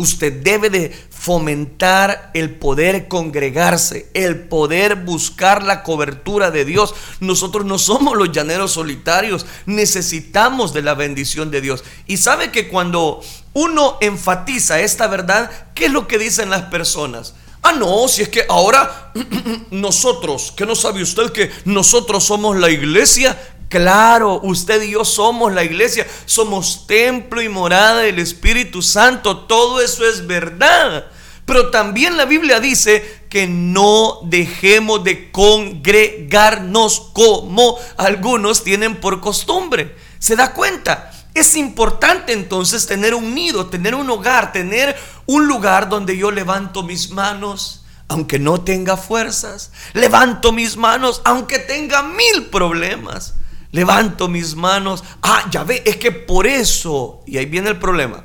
Usted 0.01 0.43
debe 0.43 0.71
de 0.71 0.97
fomentar 1.11 2.31
el 2.33 2.55
poder 2.55 3.07
congregarse, 3.07 4.09
el 4.15 4.41
poder 4.49 4.97
buscar 4.97 5.63
la 5.63 5.83
cobertura 5.83 6.51
de 6.51 6.65
Dios. 6.65 6.95
Nosotros 7.21 7.67
no 7.67 7.79
somos 7.79 8.17
los 8.17 8.33
llaneros 8.33 8.73
solitarios, 8.73 9.45
necesitamos 9.67 10.73
de 10.73 10.81
la 10.81 10.95
bendición 10.95 11.51
de 11.51 11.61
Dios. 11.61 11.85
Y 12.07 12.17
sabe 12.17 12.51
que 12.51 12.69
cuando 12.69 13.21
uno 13.53 13.99
enfatiza 14.01 14.81
esta 14.81 15.07
verdad, 15.07 15.51
¿qué 15.75 15.85
es 15.85 15.93
lo 15.93 16.09
que 16.09 16.17
dicen 16.17 16.49
las 16.49 16.63
personas? 16.63 17.35
Ah, 17.61 17.73
no, 17.73 18.09
si 18.09 18.23
es 18.23 18.31
que 18.31 18.47
ahora 18.49 19.13
nosotros, 19.71 20.55
¿qué 20.57 20.65
no 20.65 20.75
sabe 20.75 21.03
usted 21.03 21.31
que 21.31 21.51
nosotros 21.67 22.25
somos 22.25 22.57
la 22.57 22.71
iglesia? 22.71 23.39
Claro, 23.71 24.41
usted 24.43 24.83
y 24.83 24.91
yo 24.91 25.05
somos 25.05 25.53
la 25.53 25.63
iglesia, 25.63 26.05
somos 26.25 26.89
templo 26.89 27.41
y 27.41 27.49
morada 27.49 28.01
del 28.01 28.19
Espíritu 28.19 28.83
Santo, 28.83 29.47
todo 29.47 29.81
eso 29.81 30.05
es 30.05 30.27
verdad. 30.27 31.07
Pero 31.45 31.71
también 31.71 32.17
la 32.17 32.25
Biblia 32.25 32.59
dice 32.59 33.27
que 33.31 33.47
no 33.47 34.23
dejemos 34.25 35.05
de 35.05 35.31
congregarnos 35.31 37.11
como 37.13 37.79
algunos 37.97 38.65
tienen 38.65 38.97
por 38.97 39.21
costumbre. 39.21 39.95
¿Se 40.19 40.35
da 40.35 40.53
cuenta? 40.53 41.13
Es 41.33 41.55
importante 41.55 42.33
entonces 42.33 42.89
tener 42.89 43.15
un 43.15 43.37
nido, 43.37 43.67
tener 43.67 43.95
un 43.95 44.11
hogar, 44.11 44.51
tener 44.51 44.97
un 45.27 45.47
lugar 45.47 45.89
donde 45.89 46.17
yo 46.17 46.33
levanto 46.33 46.83
mis 46.83 47.11
manos, 47.11 47.85
aunque 48.09 48.41
no 48.41 48.63
tenga 48.63 48.97
fuerzas. 48.97 49.71
Levanto 49.93 50.51
mis 50.51 50.77
manos, 50.77 51.23
aunque 51.25 51.61
tenga 51.61 52.03
mil 52.03 52.47
problemas 52.47 53.35
levanto 53.73 54.29
mis 54.29 54.55
manos. 54.55 55.05
Ah, 55.23 55.49
ya 55.51 55.65
ve, 55.65 55.83
es 55.85 55.97
que 55.97 56.13
por 56.13 56.47
eso, 56.47 57.23
y 57.27 57.39
ahí 57.39 57.47
viene 57.47 57.71
el 57.71 57.79
problema. 57.79 58.25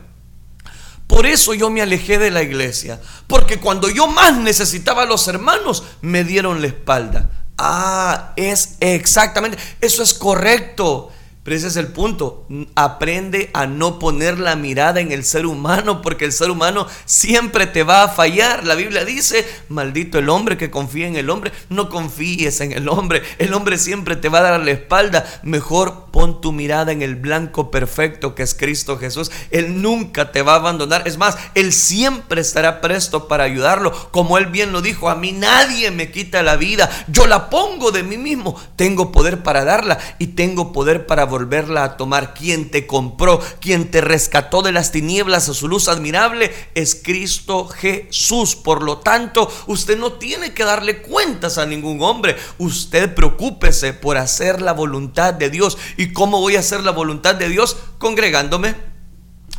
Por 1.07 1.25
eso 1.25 1.53
yo 1.53 1.69
me 1.69 1.81
alejé 1.81 2.17
de 2.17 2.31
la 2.31 2.41
iglesia, 2.41 2.99
porque 3.27 3.59
cuando 3.59 3.89
yo 3.89 4.07
más 4.07 4.37
necesitaba 4.37 5.03
a 5.03 5.05
los 5.05 5.27
hermanos, 5.27 5.83
me 6.01 6.23
dieron 6.23 6.61
la 6.61 6.67
espalda. 6.67 7.29
Ah, 7.57 8.33
es 8.35 8.77
exactamente, 8.79 9.57
eso 9.81 10.01
es 10.01 10.13
correcto. 10.13 11.11
Pero 11.45 11.57
ese 11.57 11.67
es 11.67 11.75
el 11.75 11.89
punto. 11.89 12.47
Aprende 12.73 13.51
a 13.53 13.67
no 13.67 13.99
poner 13.99 14.39
la 14.39 14.55
mirada 14.55 14.99
en 14.99 15.11
el 15.11 15.23
ser 15.23 15.45
humano 15.45 16.01
porque 16.01 16.25
el 16.25 16.31
ser 16.31 16.49
humano 16.49 16.87
siempre 17.05 17.67
te 17.67 17.83
va 17.83 18.01
a 18.01 18.07
fallar. 18.07 18.65
La 18.65 18.73
Biblia 18.73 19.05
dice, 19.05 19.47
maldito 19.69 20.17
el 20.17 20.29
hombre 20.29 20.57
que 20.57 20.71
confía 20.71 21.05
en 21.05 21.15
el 21.15 21.29
hombre. 21.29 21.51
No 21.69 21.89
confíes 21.89 22.61
en 22.61 22.71
el 22.71 22.89
hombre. 22.89 23.21
El 23.37 23.53
hombre 23.53 23.77
siempre 23.77 24.15
te 24.15 24.27
va 24.27 24.39
a 24.39 24.49
dar 24.49 24.59
la 24.59 24.71
espalda. 24.71 25.23
Mejor 25.43 26.07
pon 26.11 26.41
tu 26.41 26.51
mirada 26.51 26.91
en 26.91 27.03
el 27.03 27.15
blanco 27.15 27.69
perfecto 27.69 28.33
que 28.33 28.41
es 28.41 28.55
Cristo 28.55 28.97
Jesús. 28.97 29.29
Él 29.51 29.83
nunca 29.83 30.31
te 30.31 30.41
va 30.41 30.53
a 30.53 30.55
abandonar. 30.55 31.07
Es 31.07 31.19
más, 31.19 31.37
Él 31.53 31.73
siempre 31.73 32.41
estará 32.41 32.81
presto 32.81 33.27
para 33.27 33.43
ayudarlo. 33.43 33.91
Como 34.09 34.39
Él 34.39 34.47
bien 34.47 34.71
lo 34.71 34.81
dijo, 34.81 35.11
a 35.11 35.15
mí 35.15 35.31
nadie 35.31 35.91
me 35.91 36.09
quita 36.09 36.41
la 36.41 36.55
vida. 36.55 36.89
Yo 37.07 37.27
la 37.27 37.51
pongo 37.51 37.91
de 37.91 38.01
mí 38.01 38.17
mismo. 38.17 38.59
Tengo 38.75 39.11
poder 39.11 39.43
para 39.43 39.63
darla 39.63 39.99
y 40.17 40.27
tengo 40.29 40.73
poder 40.73 41.05
para 41.05 41.34
volverla 41.35 41.83
a 41.83 41.97
tomar. 41.97 42.33
Quien 42.33 42.71
te 42.71 42.87
compró, 42.87 43.41
quien 43.59 43.91
te 43.91 43.99
rescató 43.99 44.61
de 44.61 44.71
las 44.71 44.93
tinieblas 44.93 45.49
a 45.49 45.53
su 45.53 45.67
luz 45.67 45.89
admirable, 45.89 46.53
es 46.75 46.95
Cristo 46.95 47.67
Jesús. 47.67 48.55
Por 48.55 48.81
lo 48.81 48.99
tanto, 48.99 49.51
usted 49.67 49.97
no 49.97 50.13
tiene 50.13 50.53
que 50.53 50.63
darle 50.63 51.01
cuentas 51.01 51.57
a 51.57 51.65
ningún 51.65 52.01
hombre. 52.01 52.37
Usted 52.57 53.13
preocúpese 53.13 53.91
por 53.91 54.17
hacer 54.17 54.61
la 54.61 54.71
voluntad 54.71 55.33
de 55.33 55.49
Dios. 55.49 55.77
¿Y 55.97 56.13
cómo 56.13 56.39
voy 56.39 56.55
a 56.55 56.59
hacer 56.59 56.81
la 56.85 56.91
voluntad 56.91 57.35
de 57.35 57.49
Dios? 57.49 57.75
Congregándome, 57.97 58.75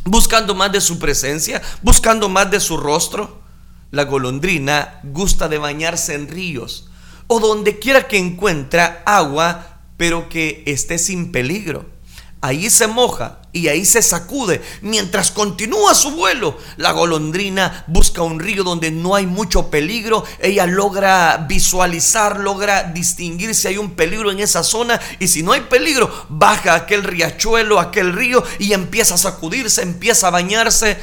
buscando 0.03 0.55
más 0.55 0.71
de 0.71 0.81
su 0.81 0.97
presencia, 0.97 1.61
buscando 1.83 2.27
más 2.27 2.49
de 2.49 2.59
su 2.59 2.77
rostro. 2.77 3.43
La 3.91 4.05
golondrina 4.05 4.99
gusta 5.03 5.47
de 5.47 5.59
bañarse 5.59 6.15
en 6.15 6.27
ríos 6.27 6.89
o 7.27 7.39
donde 7.39 7.77
quiera 7.77 8.07
que 8.07 8.17
encuentra 8.17 9.03
agua 9.05 9.76
pero 9.97 10.29
que 10.29 10.63
esté 10.65 10.97
sin 10.97 11.31
peligro. 11.31 11.97
ahí 12.39 12.69
se 12.69 12.85
moja 12.85 13.41
y 13.51 13.67
ahí 13.67 13.83
se 13.83 14.03
sacude. 14.03 14.61
Mientras 14.81 15.31
continúa 15.31 15.95
su 15.95 16.11
vuelo, 16.11 16.57
la 16.77 16.91
golondrina 16.91 17.83
busca 17.87 18.21
un 18.21 18.39
río 18.39 18.63
donde 18.63 18.91
no 18.91 19.15
hay 19.15 19.25
mucho 19.25 19.71
peligro. 19.71 20.23
Ella 20.39 20.67
logra 20.67 21.45
visualizar, 21.49 22.39
logra 22.39 22.83
distinguir 22.83 23.55
si 23.55 23.67
hay 23.67 23.77
un 23.77 23.95
peligro 23.95 24.31
en 24.31 24.39
esa 24.39 24.63
zona. 24.63 25.01
Y 25.19 25.27
si 25.27 25.41
no 25.41 25.51
hay 25.51 25.61
peligro, 25.61 26.27
baja 26.29 26.75
aquel 26.75 27.03
riachuelo, 27.03 27.79
aquel 27.79 28.13
río 28.13 28.43
y 28.59 28.73
empieza 28.73 29.15
a 29.15 29.17
sacudirse, 29.17 29.81
empieza 29.81 30.27
a 30.27 30.31
bañarse. 30.31 30.97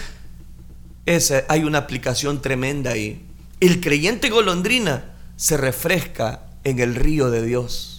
Ese, 1.06 1.44
hay 1.48 1.64
una 1.64 1.78
aplicación 1.78 2.40
tremenda 2.40 2.92
ahí. 2.92 3.26
El 3.60 3.80
creyente 3.80 4.30
golondrina 4.30 5.12
se 5.36 5.56
refresca 5.56 6.44
en 6.62 6.78
el 6.78 6.94
río 6.94 7.30
de 7.30 7.44
Dios. 7.44 7.93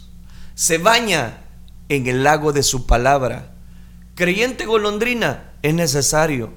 Se 0.55 0.77
baña 0.77 1.41
en 1.89 2.07
el 2.07 2.23
lago 2.23 2.53
de 2.53 2.63
su 2.63 2.85
palabra. 2.85 3.53
Creyente 4.15 4.65
golondrina, 4.65 5.51
es 5.61 5.73
necesario 5.73 6.53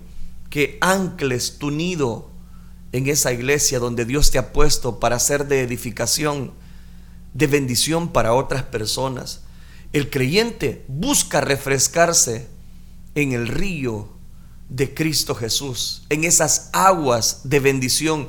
que 0.50 0.78
ancles 0.80 1.58
tu 1.58 1.72
nido 1.72 2.30
en 2.92 3.08
esa 3.08 3.32
iglesia 3.32 3.80
donde 3.80 4.04
Dios 4.04 4.30
te 4.30 4.38
ha 4.38 4.52
puesto 4.52 5.00
para 5.00 5.18
ser 5.18 5.48
de 5.48 5.62
edificación, 5.62 6.52
de 7.34 7.48
bendición 7.48 8.12
para 8.12 8.34
otras 8.34 8.62
personas. 8.62 9.42
El 9.92 10.10
creyente 10.10 10.84
busca 10.86 11.40
refrescarse 11.40 12.46
en 13.16 13.32
el 13.32 13.48
río 13.48 14.08
de 14.68 14.94
Cristo 14.94 15.34
Jesús, 15.34 16.04
en 16.08 16.22
esas 16.22 16.70
aguas 16.72 17.40
de 17.44 17.58
bendición 17.58 18.28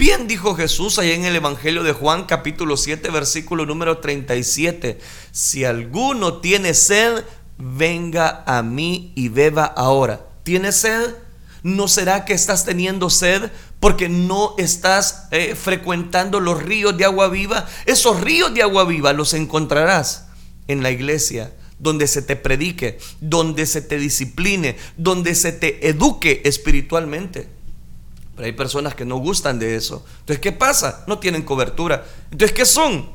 Bien 0.00 0.26
dijo 0.26 0.54
Jesús 0.54 0.98
allá 0.98 1.12
en 1.12 1.26
el 1.26 1.36
Evangelio 1.36 1.82
de 1.82 1.92
Juan 1.92 2.24
capítulo 2.24 2.78
7 2.78 3.10
versículo 3.10 3.66
número 3.66 3.98
37. 3.98 4.98
Si 5.30 5.66
alguno 5.66 6.38
tiene 6.38 6.72
sed, 6.72 7.22
venga 7.58 8.42
a 8.46 8.62
mí 8.62 9.12
y 9.14 9.28
beba 9.28 9.66
ahora. 9.66 10.26
¿Tienes 10.42 10.76
sed? 10.76 11.16
¿No 11.62 11.86
será 11.86 12.24
que 12.24 12.32
estás 12.32 12.64
teniendo 12.64 13.10
sed 13.10 13.50
porque 13.78 14.08
no 14.08 14.54
estás 14.56 15.28
eh, 15.32 15.54
frecuentando 15.54 16.40
los 16.40 16.62
ríos 16.62 16.96
de 16.96 17.04
agua 17.04 17.28
viva? 17.28 17.68
Esos 17.84 18.22
ríos 18.22 18.54
de 18.54 18.62
agua 18.62 18.86
viva 18.86 19.12
los 19.12 19.34
encontrarás 19.34 20.28
en 20.66 20.82
la 20.82 20.90
iglesia, 20.90 21.52
donde 21.78 22.06
se 22.06 22.22
te 22.22 22.36
predique, 22.36 22.98
donde 23.20 23.66
se 23.66 23.82
te 23.82 23.98
discipline, 23.98 24.76
donde 24.96 25.34
se 25.34 25.52
te 25.52 25.90
eduque 25.90 26.40
espiritualmente 26.46 27.59
hay 28.42 28.52
personas 28.52 28.94
que 28.94 29.04
no 29.04 29.16
gustan 29.16 29.58
de 29.58 29.76
eso. 29.76 30.04
Entonces, 30.20 30.40
¿qué 30.40 30.52
pasa? 30.52 31.04
No 31.06 31.18
tienen 31.18 31.42
cobertura. 31.42 32.04
Entonces, 32.30 32.56
¿qué 32.56 32.64
son? 32.64 33.10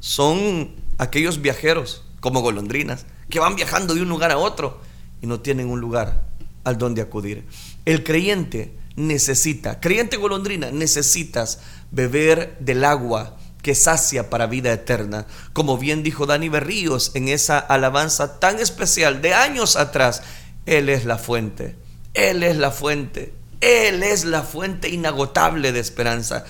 Son 0.00 0.74
aquellos 0.98 1.40
viajeros, 1.40 2.04
como 2.20 2.40
golondrinas, 2.40 3.06
que 3.28 3.40
van 3.40 3.56
viajando 3.56 3.94
de 3.94 4.02
un 4.02 4.08
lugar 4.08 4.30
a 4.30 4.38
otro 4.38 4.80
y 5.20 5.26
no 5.26 5.40
tienen 5.40 5.68
un 5.68 5.80
lugar 5.80 6.26
al 6.64 6.78
donde 6.78 7.02
acudir. 7.02 7.44
El 7.84 8.04
creyente 8.04 8.74
necesita, 8.96 9.80
creyente 9.80 10.16
golondrina, 10.16 10.70
necesitas 10.70 11.60
beber 11.90 12.56
del 12.60 12.84
agua 12.84 13.36
que 13.62 13.74
sacia 13.74 14.28
para 14.28 14.46
vida 14.46 14.72
eterna. 14.72 15.26
Como 15.52 15.78
bien 15.78 16.02
dijo 16.02 16.26
Dani 16.26 16.48
Berríos 16.48 17.12
en 17.14 17.28
esa 17.28 17.58
alabanza 17.58 18.40
tan 18.40 18.58
especial 18.58 19.22
de 19.22 19.34
años 19.34 19.76
atrás, 19.76 20.22
Él 20.66 20.88
es 20.88 21.04
la 21.04 21.16
fuente, 21.16 21.76
Él 22.14 22.42
es 22.42 22.56
la 22.56 22.70
fuente, 22.70 23.32
él 23.62 24.02
es 24.02 24.24
la 24.24 24.42
fuente 24.42 24.90
inagotable 24.90 25.72
de 25.72 25.80
esperanza. 25.80 26.44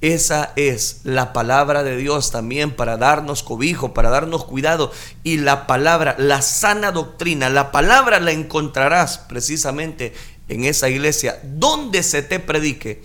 Esa 0.00 0.52
es 0.54 1.00
la 1.02 1.32
palabra 1.32 1.82
de 1.82 1.96
Dios 1.96 2.30
también 2.30 2.70
para 2.70 2.96
darnos 2.96 3.42
cobijo, 3.42 3.94
para 3.94 4.10
darnos 4.10 4.44
cuidado. 4.44 4.92
Y 5.24 5.38
la 5.38 5.66
palabra, 5.66 6.14
la 6.18 6.40
sana 6.40 6.92
doctrina, 6.92 7.50
la 7.50 7.72
palabra 7.72 8.20
la 8.20 8.30
encontrarás 8.30 9.18
precisamente 9.18 10.12
en 10.48 10.64
esa 10.64 10.88
iglesia 10.88 11.40
donde 11.42 12.04
se 12.04 12.22
te 12.22 12.38
predique, 12.38 13.02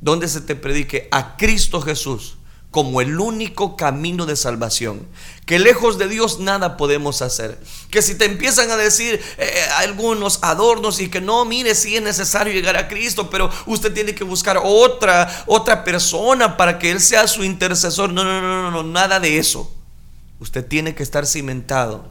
donde 0.00 0.28
se 0.28 0.40
te 0.40 0.56
predique 0.56 1.08
a 1.10 1.36
Cristo 1.36 1.82
Jesús 1.82 2.38
como 2.70 3.00
el 3.00 3.18
único 3.18 3.76
camino 3.76 4.26
de 4.26 4.36
salvación. 4.36 5.06
Que 5.44 5.58
lejos 5.58 5.98
de 5.98 6.06
Dios 6.06 6.38
nada 6.38 6.76
podemos 6.76 7.20
hacer. 7.20 7.58
Que 7.90 8.00
si 8.00 8.14
te 8.14 8.26
empiezan 8.26 8.70
a 8.70 8.76
decir 8.76 9.20
eh, 9.38 9.64
algunos 9.78 10.38
adornos 10.42 11.00
y 11.00 11.08
que 11.08 11.20
no, 11.20 11.44
mire, 11.44 11.74
si 11.74 11.96
es 11.96 12.02
necesario 12.02 12.52
llegar 12.52 12.76
a 12.76 12.86
Cristo, 12.86 13.28
pero 13.28 13.50
usted 13.66 13.92
tiene 13.92 14.14
que 14.14 14.22
buscar 14.22 14.60
otra, 14.62 15.44
otra 15.46 15.82
persona 15.82 16.56
para 16.56 16.78
que 16.78 16.92
Él 16.92 17.00
sea 17.00 17.26
su 17.26 17.42
intercesor. 17.42 18.12
No, 18.12 18.22
no, 18.22 18.40
no, 18.40 18.62
no, 18.62 18.70
no, 18.70 18.82
nada 18.84 19.18
de 19.18 19.38
eso. 19.38 19.74
Usted 20.38 20.64
tiene 20.64 20.94
que 20.94 21.02
estar 21.02 21.26
cimentado 21.26 22.08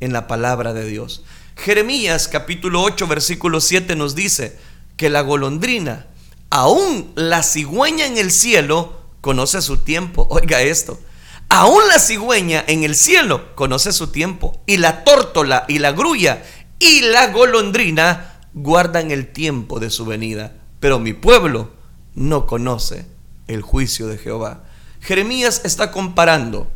en 0.00 0.14
la 0.14 0.26
palabra 0.26 0.72
de 0.72 0.86
Dios. 0.86 1.22
Jeremías 1.56 2.28
capítulo 2.28 2.82
8 2.82 3.06
versículo 3.06 3.60
7 3.60 3.94
nos 3.94 4.14
dice 4.14 4.58
que 4.96 5.10
la 5.10 5.20
golondrina, 5.20 6.06
aún 6.48 7.12
la 7.14 7.42
cigüeña 7.42 8.06
en 8.06 8.16
el 8.16 8.32
cielo, 8.32 9.01
conoce 9.22 9.62
su 9.62 9.78
tiempo. 9.78 10.26
Oiga 10.28 10.60
esto. 10.60 11.00
Aún 11.48 11.82
la 11.88 11.98
cigüeña 11.98 12.62
en 12.66 12.84
el 12.84 12.94
cielo 12.94 13.54
conoce 13.54 13.92
su 13.92 14.08
tiempo. 14.08 14.60
Y 14.66 14.76
la 14.76 15.04
tórtola 15.04 15.64
y 15.68 15.78
la 15.78 15.92
grulla 15.92 16.42
y 16.78 17.00
la 17.00 17.28
golondrina 17.28 18.40
guardan 18.52 19.10
el 19.10 19.32
tiempo 19.32 19.80
de 19.80 19.88
su 19.88 20.04
venida. 20.04 20.52
Pero 20.80 20.98
mi 20.98 21.14
pueblo 21.14 21.70
no 22.14 22.46
conoce 22.46 23.06
el 23.46 23.62
juicio 23.62 24.08
de 24.08 24.18
Jehová. 24.18 24.64
Jeremías 25.00 25.62
está 25.64 25.90
comparando 25.90 26.70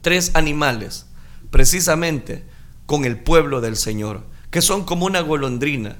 tres 0.00 0.30
animales 0.34 1.06
precisamente 1.50 2.44
con 2.86 3.04
el 3.04 3.18
pueblo 3.18 3.60
del 3.60 3.76
Señor, 3.76 4.24
que 4.50 4.62
son 4.62 4.84
como 4.84 5.06
una 5.06 5.20
golondrina, 5.20 5.96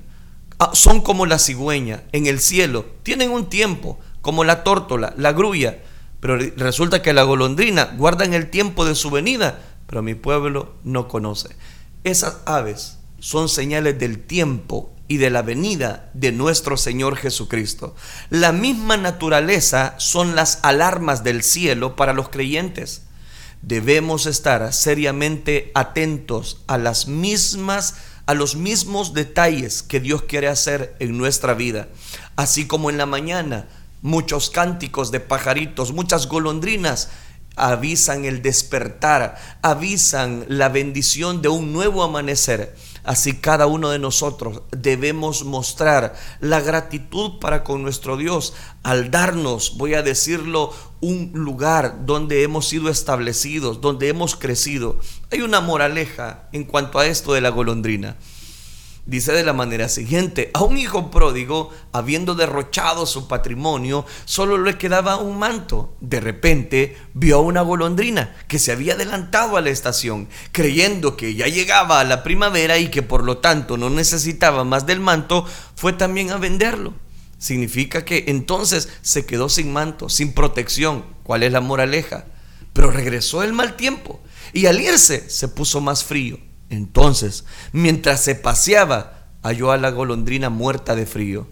ah, 0.59 0.71
son 0.75 1.01
como 1.01 1.27
la 1.27 1.39
cigüeña 1.39 2.03
en 2.13 2.27
el 2.27 2.41
cielo, 2.41 2.85
tienen 3.03 3.31
un 3.31 3.49
tiempo, 3.49 3.99
como 4.23 4.45
la 4.45 4.65
tórtola, 4.65 5.15
la 5.17 5.33
grulla, 5.33 5.79
pero 6.21 6.39
resulta 6.57 7.03
que 7.03 7.13
la 7.13 7.23
golondrina 7.23 7.95
guardan 7.97 8.35
el 8.35 8.51
tiempo 8.51 8.85
de 8.85 8.95
su 8.95 9.11
venida, 9.11 9.59
pero 9.87 10.03
mi 10.03 10.15
pueblo 10.15 10.75
no 10.85 11.09
conoce. 11.09 11.57
Esas 12.05 12.39
aves 12.45 12.99
son 13.19 13.49
señales 13.49 13.99
del 13.99 14.19
tiempo 14.19 14.93
y 15.09 15.17
de 15.17 15.31
la 15.31 15.43
venida 15.43 16.11
de 16.15 16.31
nuestro 16.31 16.77
Señor 16.77 17.17
Jesucristo. 17.17 17.97
La 18.29 18.53
misma 18.53 18.97
naturaleza 18.97 19.95
son 19.99 20.37
las 20.37 20.61
alarmas 20.63 21.25
del 21.25 21.43
cielo 21.43 21.97
para 21.97 22.13
los 22.13 22.29
creyentes. 22.29 23.03
Debemos 23.63 24.27
estar 24.27 24.73
seriamente 24.73 25.73
atentos 25.75 26.63
a 26.67 26.79
las 26.79 27.09
mismas 27.09 27.97
a 28.27 28.35
los 28.35 28.55
mismos 28.55 29.13
detalles 29.13 29.83
que 29.83 29.99
Dios 29.99 30.23
quiere 30.23 30.47
hacer 30.47 30.95
en 31.01 31.19
nuestra 31.19 31.53
vida. 31.55 31.89
Así 32.37 32.69
como 32.69 32.89
en 32.89 32.97
la 32.97 33.07
mañana 33.07 33.67
muchos 34.03 34.51
cánticos 34.51 35.11
de 35.11 35.21
pajaritos, 35.21 35.93
muchas 35.93 36.29
golondrinas 36.29 37.11
avisan 37.57 38.25
el 38.25 38.43
despertar, 38.43 39.37
avisan 39.63 40.45
la 40.49 40.69
bendición 40.69 41.43
de 41.43 41.49
un 41.49 41.73
nuevo 41.73 42.03
amanecer. 42.03 42.75
Así 43.03 43.37
cada 43.37 43.67
uno 43.67 43.91
de 43.91 43.99
nosotros 43.99 44.63
debemos 44.73 45.45
mostrar 45.45 46.15
la 46.41 46.61
gratitud 46.61 47.39
para 47.41 47.65
con 47.65 47.83
nuestro 47.83 48.17
Dios 48.17 48.55
al 48.83 49.11
darnos, 49.11 49.77
voy 49.79 49.95
a 49.95 50.03
decirlo, 50.03 50.73
un 51.01 51.33
lugar 51.35 52.05
donde 52.05 52.43
hemos 52.43 52.69
sido 52.69 52.91
establecidos, 52.91 53.81
donde 53.81 54.09
hemos 54.09 54.37
crecido. 54.37 55.01
Hay 55.31 55.41
una 55.41 55.61
moraleja 55.61 56.49
en 56.53 56.65
cuanto 56.65 56.99
a 56.99 57.07
esto 57.07 57.33
de 57.33 57.41
la 57.41 57.49
golondrina. 57.49 58.17
Dice 59.07 59.33
de 59.33 59.43
la 59.43 59.55
manera 59.55 59.89
siguiente, 59.89 60.51
a 60.53 60.63
un 60.63 60.77
hijo 60.77 61.11
pródigo, 61.11 61.71
habiendo 61.91 62.35
derrochado 62.35 63.07
su 63.07 63.29
patrimonio, 63.29 64.05
solo 64.27 64.59
le 64.59 64.77
quedaba 64.77 65.17
un 65.17 65.39
manto. 65.39 65.97
De 66.01 66.21
repente 66.21 66.97
vio 67.15 67.39
a 67.39 67.41
una 67.41 67.63
golondrina 67.63 68.37
que 68.47 68.59
se 68.59 68.73
había 68.73 68.95
adelantado 68.95 69.57
a 69.57 69.63
la 69.63 69.71
estación, 69.71 70.29
creyendo 70.53 71.17
que 71.17 71.35
ya 71.35 71.49
llegaba 71.49 72.01
a 72.01 72.05
la 72.05 72.23
primavera 72.23 72.79
y 72.79 72.89
que 72.89 73.03
por 73.03 73.25
lo 73.25 73.39
tanto 73.39 73.79
no 73.79 73.89
necesitaba 73.89 74.65
más 74.65 74.87
del 74.87 75.01
manto, 75.01 75.47
fue 75.75 75.95
también 75.95 76.31
a 76.31 76.37
venderlo. 76.37 76.93
Significa 77.39 78.05
que 78.05 78.27
entonces 78.29 78.91
se 79.01 79.25
quedó 79.25 79.49
sin 79.49 79.73
manto, 79.73 80.11
sin 80.11 80.35
protección. 80.35 81.07
¿Cuál 81.23 81.43
es 81.43 81.53
la 81.53 81.63
moraleja? 81.63 82.27
Pero 82.75 82.91
regresó 82.91 83.43
el 83.43 83.55
mal 83.55 83.77
tiempo 83.77 84.21
y 84.53 84.67
al 84.67 84.79
irse 84.79 85.29
se 85.31 85.49
puso 85.49 85.81
más 85.81 86.05
frío 86.05 86.50
entonces, 86.71 87.45
mientras 87.73 88.21
se 88.21 88.37
paseaba, 88.37 89.27
halló 89.43 89.73
a 89.73 89.77
la 89.77 89.91
golondrina 89.91 90.51
muerta 90.51 90.95
de 90.95 91.05
frío. 91.05 91.49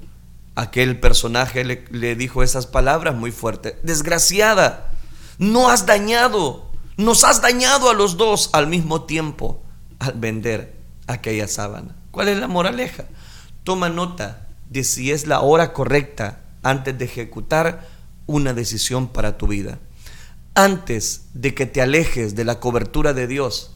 Aquel 0.55 0.99
personaje 0.99 1.65
le, 1.65 2.17
dijo 2.17 2.43
esas 2.43 2.67
palabras 2.67 3.15
muy 3.15 3.33
fuertes. 3.33 3.75
Desgraciada, 3.83 4.93
no 5.39 5.69
has 5.69 5.87
dañado, 5.87 6.71
nos 6.97 7.25
has 7.25 7.43
dañado 7.43 7.91
a 7.91 7.95
los 7.95 8.17
dos 8.17 8.51
al 8.53 8.69
mismo 8.69 9.05
tiempo 9.05 9.63
al 9.99 10.15
vender 10.15 10.77
aquella 11.09 11.49
sábana. 11.49 11.97
¿Cuál 12.13 12.29
es 12.29 12.39
la 12.39 12.49
moraleja? 12.49 13.05
Toma 13.65 13.89
nota 13.89 14.47
de 14.71 14.85
si 14.85 15.11
es 15.11 15.27
la 15.27 15.41
hora 15.41 15.73
correcta 15.73 16.43
antes 16.63 16.97
de 16.97 17.05
ejecutar 17.05 17.89
una 18.27 18.53
decisión 18.53 19.09
para 19.09 19.37
tu 19.37 19.49
vida. 19.49 19.79
Antes 20.55 21.27
de 21.35 21.55
que 21.55 21.67
te 21.67 21.83
alejes 21.83 22.35
de 22.35 22.45
la 22.45 22.61
cobertura 22.61 23.13
de 23.15 23.27
Dios, 23.27 23.75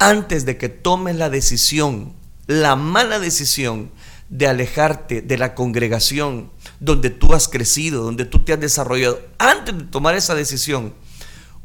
antes 0.00 0.46
de 0.46 0.56
que 0.56 0.70
tomes 0.70 1.14
la 1.14 1.28
decisión, 1.28 2.14
la 2.46 2.74
mala 2.74 3.20
decisión 3.20 3.90
de 4.30 4.48
alejarte 4.48 5.20
de 5.20 5.36
la 5.36 5.54
congregación 5.54 6.50
donde 6.80 7.10
tú 7.10 7.34
has 7.34 7.48
crecido, 7.48 8.02
donde 8.02 8.24
tú 8.24 8.42
te 8.42 8.54
has 8.54 8.60
desarrollado, 8.60 9.20
antes 9.38 9.76
de 9.76 9.84
tomar 9.84 10.14
esa 10.14 10.34
decisión, 10.34 10.94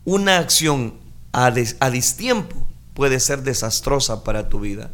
una 0.03 0.37
acción 0.37 0.95
a, 1.31 1.45
a 1.79 1.89
distiempo 1.89 2.67
puede 2.93 3.21
ser 3.21 3.41
desastrosa 3.41 4.23
para 4.25 4.49
tu 4.49 4.59
vida. 4.59 4.91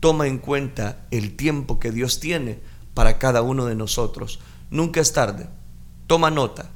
Toma 0.00 0.26
en 0.26 0.38
cuenta 0.38 1.06
el 1.10 1.36
tiempo 1.36 1.78
que 1.78 1.92
Dios 1.92 2.20
tiene 2.20 2.58
para 2.94 3.18
cada 3.18 3.42
uno 3.42 3.66
de 3.66 3.74
nosotros. 3.74 4.40
Nunca 4.70 5.00
es 5.00 5.12
tarde. 5.12 5.48
Toma 6.06 6.30
nota. 6.30 6.70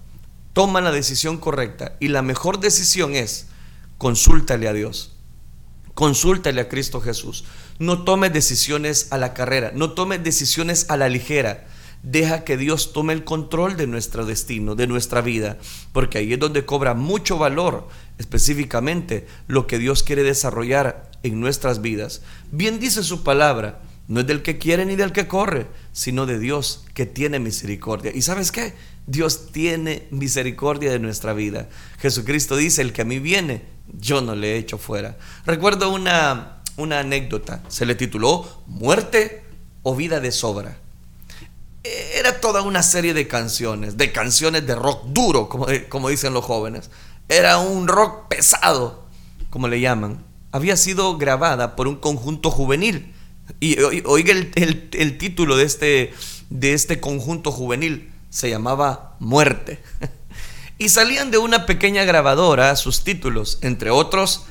Toma 0.53 0.83
la 0.83 0.93
decisión 0.93 1.39
correcta. 1.39 1.97
Y 2.01 2.09
la 2.09 2.21
mejor 2.21 2.61
decisión 2.61 3.15
es 3.15 3.47
consúltale 3.97 4.69
a 4.69 4.73
Dios. 4.73 5.12
Consúltale 5.95 6.61
a 6.61 6.69
Cristo 6.69 7.01
Jesús. 7.01 7.45
No 7.79 8.05
tomes 8.05 8.33
decisiones 8.33 9.09
a 9.11 9.19
la 9.19 9.35
carrera. 9.35 9.73
No 9.75 9.93
tomes 9.93 10.25
decisiones 10.25 10.87
a 10.89 10.97
la 10.97 11.09
ligera. 11.09 11.67
Deja 12.03 12.43
que 12.45 12.57
Dios 12.57 12.93
tome 12.93 13.13
el 13.13 13.23
control 13.23 13.77
de 13.77 13.87
nuestro 13.87 14.27
destino, 14.27 14.75
de 14.75 14.89
nuestra 14.89 15.21
vida, 15.21 15.59
porque 15.93 16.19
ahí 16.19 16.33
es 16.33 16.41
donde 16.41 16.65
cobra 16.65 16.95
mucho 16.95 17.39
valor 17.39 17.87
específicamente 18.19 19.27
lo 19.47 19.69
que 19.69 19.79
Dios 19.79 20.03
quiere 20.03 20.25
desarrollar 20.25 21.11
en 21.23 21.41
nuestras 21.41 21.81
vidas. 21.81 22.23
Bien 22.51 22.81
dice 22.81 23.05
su 23.05 23.23
palabra, 23.23 23.83
no 24.09 24.21
es 24.21 24.27
del 24.27 24.43
que 24.43 24.59
quiere 24.59 24.85
ni 24.85 24.97
del 24.97 25.13
que 25.13 25.29
corre, 25.29 25.69
sino 25.93 26.27
de 26.27 26.39
Dios 26.39 26.85
que 26.93 27.07
tiene 27.07 27.39
misericordia. 27.39 28.11
¿Y 28.15 28.23
sabes 28.23 28.51
qué? 28.51 28.75
Dios 29.07 29.53
tiene 29.53 30.07
misericordia 30.11 30.91
de 30.91 30.99
nuestra 30.99 31.33
vida. 31.33 31.69
Jesucristo 31.99 32.57
dice, 32.57 32.83
el 32.83 32.93
que 32.93 33.03
a 33.03 33.07
mí 33.07 33.21
viene, 33.21 33.63
yo 33.87 34.21
no 34.21 34.35
le 34.35 34.57
echo 34.57 34.79
fuera. 34.79 35.17
Recuerdo 35.45 35.91
una, 35.91 36.63
una 36.77 37.01
anécdota, 37.01 37.63
se 37.69 37.87
le 37.87 37.95
tituló 37.95 38.63
Muerte 38.67 39.45
o 39.83 39.95
vida 39.95 40.21
de 40.21 40.33
sobra. 40.33 40.79
Era 41.85 42.41
toda 42.41 42.63
una 42.63 42.83
serie 42.83 43.13
de 43.13 43.27
canciones, 43.27 43.97
de 43.97 44.13
canciones 44.13 44.67
de 44.67 44.75
rock 44.75 45.07
duro, 45.07 45.49
como, 45.49 45.67
como 45.89 46.09
dicen 46.09 46.33
los 46.33 46.45
jóvenes. 46.45 46.91
Era 47.29 47.59
un 47.59 47.89
rock 47.89 48.29
pesado, 48.29 49.05
como 49.51 49.69
le 49.69 49.81
llaman. 49.81 50.25
Había 50.53 50.77
sido 50.77 51.17
grabada 51.19 51.75
por 51.75 51.89
un 51.89 51.97
conjunto 51.97 52.51
juvenil. 52.51 53.13
Y 53.59 53.81
oiga 53.81 54.33
el, 54.33 54.89
el 54.93 55.19
título 55.19 55.57
de 55.57 55.65
este, 55.65 56.15
de 56.51 56.73
este 56.73 57.01
conjunto 57.01 57.51
juvenil. 57.51 58.13
Se 58.31 58.49
llamaba 58.49 59.17
Muerte. 59.19 59.83
y 60.83 60.89
salían 60.89 61.31
de 61.31 61.39
una 61.39 61.65
pequeña 61.65 62.03
grabadora 62.03 62.75
sus 62.75 63.05
títulos, 63.05 63.59
entre 63.63 63.91
otros, 63.91 64.47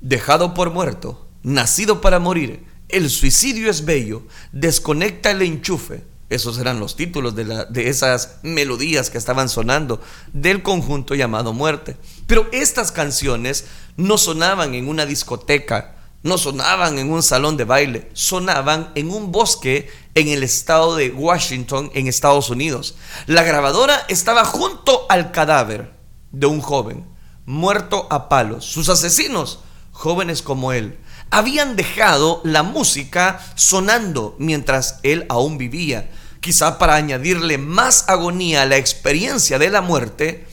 Dejado 0.00 0.52
por 0.52 0.72
muerto, 0.72 1.28
Nacido 1.44 2.00
para 2.00 2.18
morir, 2.18 2.64
El 2.88 3.08
suicidio 3.08 3.70
es 3.70 3.84
bello, 3.84 4.22
Desconecta 4.50 5.30
el 5.30 5.42
enchufe, 5.42 6.02
esos 6.28 6.58
eran 6.58 6.80
los 6.80 6.96
títulos 6.96 7.36
de, 7.36 7.66
de, 7.70 7.88
esas 7.88 8.40
melodías 8.42 9.10
que 9.10 9.18
estaban 9.18 9.48
sonando 9.48 10.00
del 10.32 10.64
conjunto 10.64 11.14
llamado 11.14 11.52
Muerte. 11.52 11.96
Pero 12.26 12.48
estas 12.50 12.90
canciones 12.90 13.66
no 13.96 14.18
sonaban 14.18 14.74
en 14.74 14.88
una 14.88 15.06
discoteca, 15.06 15.95
no 16.26 16.38
sonaban 16.38 16.98
en 16.98 17.12
un 17.12 17.22
salón 17.22 17.56
de 17.56 17.64
baile, 17.64 18.10
sonaban 18.12 18.90
en 18.96 19.10
un 19.10 19.30
bosque 19.30 19.88
en 20.14 20.28
el 20.28 20.42
estado 20.42 20.96
de 20.96 21.10
Washington, 21.10 21.90
en 21.94 22.08
Estados 22.08 22.50
Unidos. 22.50 22.96
La 23.26 23.44
grabadora 23.44 24.04
estaba 24.08 24.44
junto 24.44 25.06
al 25.08 25.30
cadáver 25.30 25.92
de 26.32 26.46
un 26.46 26.60
joven, 26.60 27.06
muerto 27.44 28.08
a 28.10 28.28
palos. 28.28 28.64
Sus 28.64 28.88
asesinos, 28.88 29.60
jóvenes 29.92 30.42
como 30.42 30.72
él, 30.72 30.98
habían 31.30 31.76
dejado 31.76 32.40
la 32.42 32.64
música 32.64 33.40
sonando 33.54 34.34
mientras 34.38 34.98
él 35.04 35.26
aún 35.28 35.58
vivía. 35.58 36.10
Quizá 36.40 36.76
para 36.76 36.96
añadirle 36.96 37.56
más 37.56 38.08
agonía 38.08 38.62
a 38.62 38.66
la 38.66 38.78
experiencia 38.78 39.60
de 39.60 39.70
la 39.70 39.80
muerte, 39.80 40.44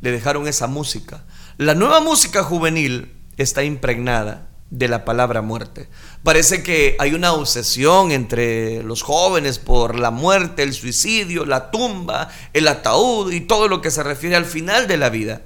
le 0.00 0.10
dejaron 0.10 0.48
esa 0.48 0.66
música. 0.66 1.24
La 1.56 1.76
nueva 1.76 2.00
música 2.00 2.42
juvenil 2.42 3.12
está 3.36 3.62
impregnada 3.62 4.48
de 4.78 4.88
la 4.88 5.04
palabra 5.04 5.40
muerte. 5.40 5.88
Parece 6.24 6.62
que 6.64 6.96
hay 6.98 7.14
una 7.14 7.32
obsesión 7.32 8.10
entre 8.10 8.82
los 8.82 9.02
jóvenes 9.02 9.58
por 9.58 9.98
la 9.98 10.10
muerte, 10.10 10.64
el 10.64 10.74
suicidio, 10.74 11.46
la 11.46 11.70
tumba, 11.70 12.28
el 12.52 12.66
ataúd 12.66 13.32
y 13.32 13.40
todo 13.40 13.68
lo 13.68 13.80
que 13.80 13.92
se 13.92 14.02
refiere 14.02 14.34
al 14.34 14.44
final 14.44 14.88
de 14.88 14.96
la 14.96 15.10
vida 15.10 15.42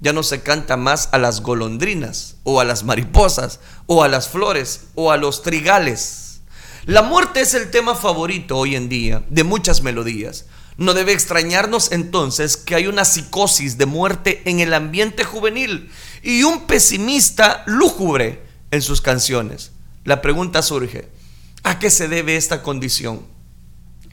ya 0.00 0.12
no 0.12 0.22
se 0.22 0.42
canta 0.42 0.76
más 0.76 1.08
a 1.12 1.18
las 1.18 1.40
golondrinas 1.40 2.36
o 2.42 2.60
a 2.60 2.64
las 2.64 2.84
mariposas 2.84 3.60
o 3.86 4.02
a 4.02 4.08
las 4.08 4.28
flores 4.28 4.88
o 4.94 5.10
a 5.10 5.16
los 5.16 5.42
trigales. 5.42 6.40
La 6.84 7.02
muerte 7.02 7.40
es 7.40 7.54
el 7.54 7.70
tema 7.70 7.94
favorito 7.94 8.58
hoy 8.58 8.76
en 8.76 8.88
día 8.88 9.24
de 9.30 9.44
muchas 9.44 9.82
melodías. 9.82 10.46
No 10.76 10.92
debe 10.92 11.12
extrañarnos 11.12 11.92
entonces 11.92 12.56
que 12.56 12.74
hay 12.74 12.86
una 12.86 13.04
psicosis 13.04 13.78
de 13.78 13.86
muerte 13.86 14.42
en 14.44 14.60
el 14.60 14.74
ambiente 14.74 15.24
juvenil 15.24 15.90
y 16.22 16.42
un 16.42 16.66
pesimista 16.66 17.62
lúgubre 17.66 18.45
en 18.76 18.82
sus 18.82 19.00
canciones. 19.00 19.72
La 20.04 20.22
pregunta 20.22 20.62
surge, 20.62 21.08
¿a 21.64 21.78
qué 21.78 21.90
se 21.90 22.08
debe 22.08 22.36
esta 22.36 22.62
condición? 22.62 23.36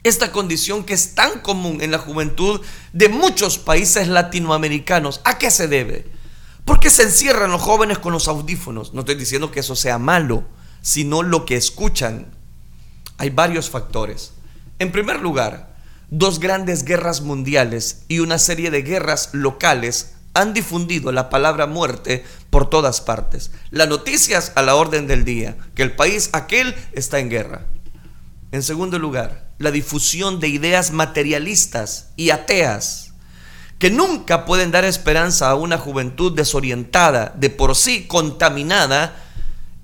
esta 0.04 0.32
condición 0.32 0.84
que 0.84 0.92
es 0.92 1.14
tan 1.14 1.40
común 1.40 1.80
en 1.80 1.90
la 1.90 1.98
juventud 1.98 2.60
de 2.92 3.08
muchos 3.08 3.58
países 3.58 4.06
latinoamericanos. 4.06 5.22
¿A 5.24 5.38
qué 5.38 5.50
se 5.50 5.66
debe? 5.66 6.06
Porque 6.66 6.90
se 6.90 7.04
encierran 7.04 7.50
los 7.50 7.62
jóvenes 7.62 7.98
con 7.98 8.12
los 8.12 8.28
audífonos. 8.28 8.92
No 8.92 9.00
estoy 9.00 9.14
diciendo 9.16 9.50
que 9.50 9.60
eso 9.60 9.74
sea 9.74 9.98
malo, 9.98 10.44
sino 10.82 11.22
lo 11.22 11.46
que 11.46 11.56
escuchan. 11.56 12.26
Hay 13.16 13.30
varios 13.30 13.70
factores. 13.70 14.32
En 14.78 14.92
primer 14.92 15.20
lugar, 15.20 15.74
dos 16.10 16.38
grandes 16.38 16.84
guerras 16.84 17.22
mundiales 17.22 18.04
y 18.08 18.18
una 18.18 18.38
serie 18.38 18.70
de 18.70 18.82
guerras 18.82 19.30
locales 19.32 20.13
han 20.34 20.52
difundido 20.52 21.12
la 21.12 21.30
palabra 21.30 21.66
muerte 21.66 22.24
por 22.50 22.68
todas 22.68 23.00
partes. 23.00 23.52
Las 23.70 23.88
noticias 23.88 24.52
a 24.56 24.62
la 24.62 24.74
orden 24.74 25.06
del 25.06 25.24
día, 25.24 25.56
que 25.74 25.82
el 25.82 25.94
país 25.94 26.30
aquel 26.32 26.74
está 26.92 27.20
en 27.20 27.30
guerra. 27.30 27.66
En 28.52 28.62
segundo 28.62 28.98
lugar, 28.98 29.48
la 29.58 29.70
difusión 29.70 30.40
de 30.40 30.48
ideas 30.48 30.90
materialistas 30.90 32.10
y 32.16 32.30
ateas 32.30 33.12
que 33.78 33.90
nunca 33.90 34.44
pueden 34.44 34.70
dar 34.70 34.84
esperanza 34.84 35.50
a 35.50 35.54
una 35.54 35.78
juventud 35.78 36.32
desorientada, 36.32 37.32
de 37.36 37.50
por 37.50 37.76
sí 37.76 38.06
contaminada 38.06 39.16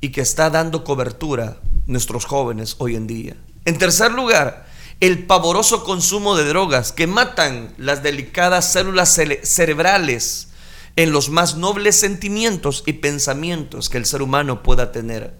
y 0.01 0.11
que 0.11 0.21
está 0.21 0.51
dando 0.51 0.85
cobertura 0.85 1.45
a 1.45 1.57
nuestros 1.87 2.25
jóvenes 2.25 2.77
hoy 2.79 2.97
en 2.97 3.07
día. 3.07 3.37
En 3.65 3.79
tercer 3.79 4.13
lugar, 4.13 4.69
el 5.01 5.25
pavoroso 5.27 5.83
consumo 5.83 6.37
de 6.37 6.45
drogas 6.45 6.93
que 6.93 7.07
matan 7.07 7.73
las 7.79 8.03
delicadas 8.03 8.71
células 8.71 9.19
cerebrales 9.43 10.49
en 10.97 11.11
los 11.11 11.31
más 11.31 11.57
nobles 11.57 11.97
sentimientos 11.97 12.83
y 12.85 12.95
pensamientos 12.95 13.89
que 13.89 13.97
el 13.97 14.05
ser 14.05 14.21
humano 14.21 14.63
pueda 14.63 14.93
tener. 14.93 15.35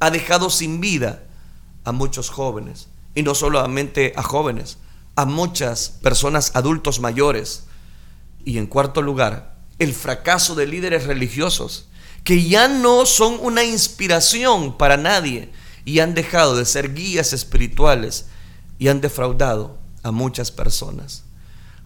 Ha 0.00 0.10
dejado 0.10 0.50
sin 0.50 0.82
vida 0.82 1.24
a 1.84 1.92
muchos 1.92 2.28
jóvenes, 2.28 2.88
y 3.14 3.22
no 3.22 3.34
solamente 3.34 4.12
a 4.16 4.22
jóvenes, 4.22 4.76
a 5.14 5.24
muchas 5.24 5.88
personas 5.88 6.50
adultos 6.54 7.00
mayores. 7.00 7.64
Y 8.44 8.58
en 8.58 8.66
cuarto 8.66 9.00
lugar, 9.00 9.56
el 9.78 9.94
fracaso 9.94 10.54
de 10.54 10.66
líderes 10.66 11.06
religiosos, 11.06 11.88
que 12.22 12.46
ya 12.46 12.68
no 12.68 13.06
son 13.06 13.38
una 13.40 13.64
inspiración 13.64 14.76
para 14.76 14.98
nadie 14.98 15.50
y 15.86 16.00
han 16.00 16.14
dejado 16.14 16.56
de 16.56 16.66
ser 16.66 16.92
guías 16.92 17.32
espirituales 17.32 18.26
y 18.78 18.88
han 18.88 19.00
defraudado 19.00 19.78
a 20.02 20.10
muchas 20.10 20.50
personas. 20.50 21.24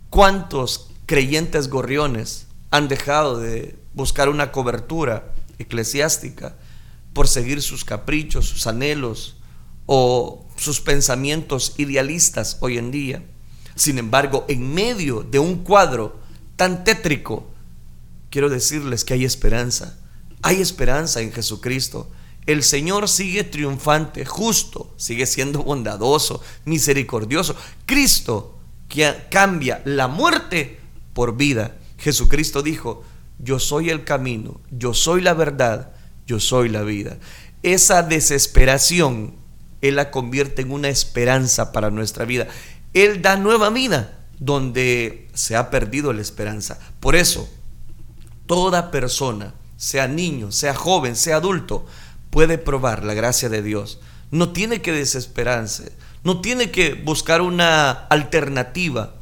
¿Cuántos 0.09 0.91
creyentes 1.07 1.69
gorriones 1.69 2.47
han 2.71 2.89
dejado 2.89 3.39
de 3.39 3.79
buscar 3.95 4.29
una 4.29 4.53
cobertura 4.53 5.33
eclesiástica 5.59 6.57
por 7.13 7.29
seguir 7.29 7.63
sus 7.63 7.85
caprichos, 7.85 8.47
sus 8.47 8.67
anhelos, 8.67 9.37
o 9.93 10.47
sus 10.55 10.81
pensamientos 10.81 11.75
idealistas 11.77 12.59
hoy 12.61 12.79
en 12.79 12.93
día. 12.93 13.25
Sin 13.75 13.99
embargo, 13.99 14.45
en 14.47 14.73
medio 14.73 15.27
de 15.29 15.41
un 15.41 15.65
cuadro 15.65 16.21
tan 16.55 16.85
tétrico, 16.85 17.51
quiero 18.31 18.49
decirles 18.49 19.05
que 19.05 19.15
hay 19.15 19.25
esperanza. 19.25 19.99
Hay 20.43 20.61
esperanza 20.61 21.23
en 21.23 21.33
Jesucristo. 21.33 22.09
El 22.51 22.65
Señor 22.65 23.09
sigue 23.09 23.45
triunfante, 23.45 24.25
justo, 24.25 24.93
sigue 24.97 25.27
siendo 25.27 25.63
bondadoso, 25.63 26.43
misericordioso. 26.65 27.55
Cristo 27.87 28.59
que 28.89 29.15
cambia 29.31 29.83
la 29.85 30.09
muerte 30.09 30.81
por 31.13 31.37
vida. 31.37 31.77
Jesucristo 31.97 32.63
dijo, 32.63 33.05
yo 33.39 33.61
soy 33.61 33.91
el 33.91 34.03
camino, 34.03 34.61
yo 34.71 34.95
soy 34.95 35.21
la 35.21 35.33
verdad, 35.33 35.93
yo 36.27 36.41
soy 36.41 36.69
la 36.71 36.83
vida. 36.83 37.19
Esa 37.63 38.03
desesperación 38.03 39.35
él 39.81 39.95
la 39.95 40.11
convierte 40.11 40.63
en 40.63 40.73
una 40.73 40.89
esperanza 40.89 41.71
para 41.71 41.91
nuestra 41.91 42.25
vida. 42.25 42.49
Él 42.95 43.23
da 43.23 43.37
nueva 43.37 43.71
vida 43.71 44.19
donde 44.41 45.29
se 45.35 45.55
ha 45.55 45.71
perdido 45.71 46.13
la 46.13 46.23
esperanza. 46.23 46.81
Por 46.99 47.15
eso, 47.15 47.49
toda 48.47 48.91
persona, 48.91 49.55
sea 49.77 50.09
niño, 50.09 50.53
sea 50.53 50.75
joven, 50.75 51.17
sea 51.17 51.37
adulto, 51.37 51.87
puede 52.31 52.59
probar 52.59 53.05
la 53.05 53.15
gracia 53.15 53.49
de 53.49 53.63
Dios, 53.63 54.01
no 54.31 54.51
tiene 54.53 54.81
que 54.81 54.93
desesperarse, 54.93 55.93
no 56.23 56.41
tiene 56.41 56.71
que 56.71 56.95
buscar 56.95 57.43
una 57.43 57.91
alternativa, 57.91 59.15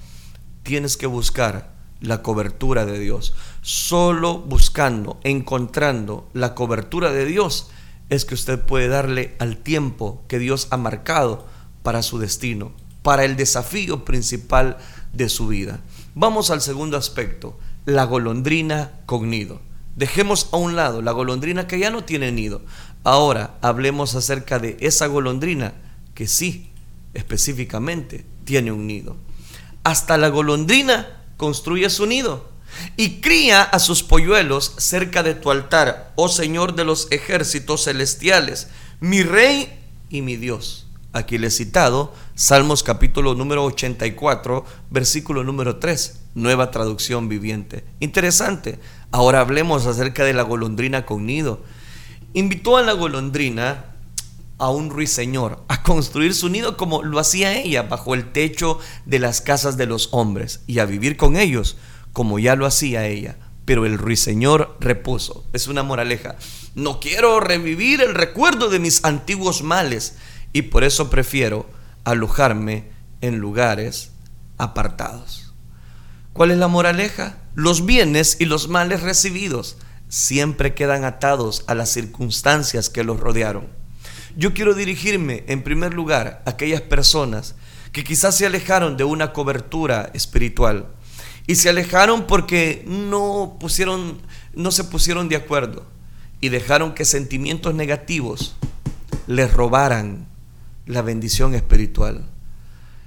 tienes 0.62 0.97
que 0.97 1.07
buscar 1.07 1.73
la 2.01 2.23
cobertura 2.23 2.87
de 2.87 2.99
Dios. 2.99 3.35
Solo 3.62 4.38
buscando, 4.38 5.18
encontrando 5.25 6.29
la 6.33 6.55
cobertura 6.55 7.12
de 7.12 7.25
Dios 7.25 7.71
es 8.09 8.25
que 8.25 8.35
usted 8.35 8.61
puede 8.61 8.88
darle 8.88 9.37
al 9.38 9.59
tiempo 9.59 10.23
que 10.29 10.38
Dios 10.38 10.68
ha 10.71 10.77
marcado 10.77 11.47
para 11.83 12.03
su 12.03 12.18
destino, 12.18 12.73
para 13.03 13.25
el 13.25 13.37
desafío 13.37 14.05
principal 14.05 14.79
de 15.12 15.29
su 15.29 15.49
vida. 15.49 15.81
Vamos 16.14 16.51
al 16.51 16.61
segundo 16.61 16.97
aspecto, 16.97 17.59
la 17.85 18.05
golondrina 18.05 18.92
con 19.07 19.31
nido. 19.31 19.61
Dejemos 19.97 20.49
a 20.53 20.57
un 20.57 20.77
lado 20.77 21.03
la 21.03 21.12
golondrina 21.12 21.66
que 21.66 21.79
ya 21.79 21.90
no 21.90 22.05
tiene 22.05 22.31
nido. 22.31 22.62
Ahora 23.04 23.58
hablemos 23.61 24.14
acerca 24.14 24.58
de 24.58 24.76
esa 24.80 25.06
golondrina 25.06 25.74
que 26.14 26.26
sí, 26.26 26.70
específicamente, 27.14 28.24
tiene 28.44 28.72
un 28.72 28.87
nido. 28.87 29.16
Hasta 29.84 30.16
la 30.16 30.28
golondrina 30.28 31.22
construye 31.37 31.88
su 31.90 32.06
nido 32.06 32.48
y 32.96 33.20
cría 33.20 33.62
a 33.62 33.78
sus 33.78 34.02
polluelos 34.02 34.74
cerca 34.78 35.22
de 35.22 35.34
tu 35.34 35.50
altar, 35.50 36.12
oh 36.16 36.28
Señor 36.28 36.74
de 36.74 36.84
los 36.84 37.08
ejércitos 37.11 37.84
celestiales, 37.84 38.68
mi 39.00 39.22
Rey 39.22 39.78
y 40.11 40.22
mi 40.22 40.37
Dios. 40.37 40.87
Aquí 41.12 41.38
le 41.38 41.46
he 41.46 41.50
citado 41.50 42.12
Salmos 42.34 42.82
capítulo 42.82 43.34
número 43.34 43.64
84, 43.64 44.64
versículo 44.90 45.42
número 45.42 45.76
3, 45.76 46.20
nueva 46.34 46.70
traducción 46.70 47.28
viviente. 47.28 47.84
Interesante. 48.00 48.78
Ahora 49.11 49.40
hablemos 49.40 49.87
acerca 49.87 50.24
de 50.24 50.34
la 50.34 50.42
golondrina 50.42 51.06
con 51.06 51.24
nido. 51.26 51.62
Invitó 52.34 52.76
a 52.76 52.82
la 52.82 52.92
golondrina 52.92 53.86
a 54.58 54.70
un 54.70 54.90
ruiseñor 54.90 55.64
a 55.68 55.82
construir 55.82 56.34
su 56.34 56.48
nido 56.48 56.76
como 56.76 57.02
lo 57.02 57.18
hacía 57.18 57.56
ella 57.56 57.84
bajo 57.84 58.14
el 58.14 58.32
techo 58.32 58.78
de 59.06 59.18
las 59.18 59.40
casas 59.40 59.76
de 59.76 59.86
los 59.86 60.08
hombres 60.12 60.60
y 60.66 60.80
a 60.80 60.84
vivir 60.84 61.16
con 61.16 61.36
ellos 61.36 61.76
como 62.12 62.38
ya 62.38 62.56
lo 62.56 62.66
hacía 62.66 63.06
ella. 63.06 63.36
Pero 63.64 63.86
el 63.86 63.98
ruiseñor 63.98 64.76
repuso. 64.80 65.44
Es 65.52 65.68
una 65.68 65.82
moraleja. 65.82 66.36
No 66.74 67.00
quiero 67.00 67.38
revivir 67.38 68.00
el 68.00 68.14
recuerdo 68.14 68.70
de 68.70 68.78
mis 68.78 69.04
antiguos 69.04 69.62
males 69.62 70.16
y 70.52 70.62
por 70.62 70.84
eso 70.84 71.10
prefiero 71.10 71.68
alojarme 72.04 72.90
en 73.20 73.38
lugares 73.38 74.12
apartados. 74.56 75.52
¿Cuál 76.32 76.50
es 76.50 76.58
la 76.58 76.68
moraleja? 76.68 77.38
Los 77.54 77.84
bienes 77.84 78.36
y 78.40 78.46
los 78.46 78.68
males 78.68 79.02
recibidos 79.02 79.76
siempre 80.09 80.75
quedan 80.75 81.05
atados 81.05 81.64
a 81.66 81.75
las 81.75 81.90
circunstancias 81.90 82.90
que 82.90 83.05
los 83.05 83.21
rodearon. 83.21 83.66
Yo 84.37 84.55
quiero 84.55 84.75
dirigirme 84.75 85.44
en 85.49 85.62
primer 85.62 85.94
lugar 85.94 86.42
a 86.47 86.51
aquellas 86.51 86.81
personas 86.81 87.55
que 87.92 88.05
quizás 88.05 88.37
se 88.37 88.47
alejaron 88.47 88.97
de 88.97 89.05
una 89.05 89.33
cobertura 89.33 90.11
espiritual 90.14 90.87
y 91.47 91.57
se 91.57 91.68
alejaron 91.71 92.27
porque 92.27 92.85
no 92.87 93.57
pusieron 93.59 94.21
no 94.55 94.71
se 94.71 94.85
pusieron 94.85 95.29
de 95.29 95.37
acuerdo 95.37 95.87
y 96.40 96.51
dejaron 96.51 96.94
que 96.94 97.05
sentimientos 97.05 97.75
negativos 97.75 98.55
les 99.27 99.53
robaran 99.53 100.27
la 100.87 101.03
bendición 101.03 101.55
espiritual. 101.55 102.25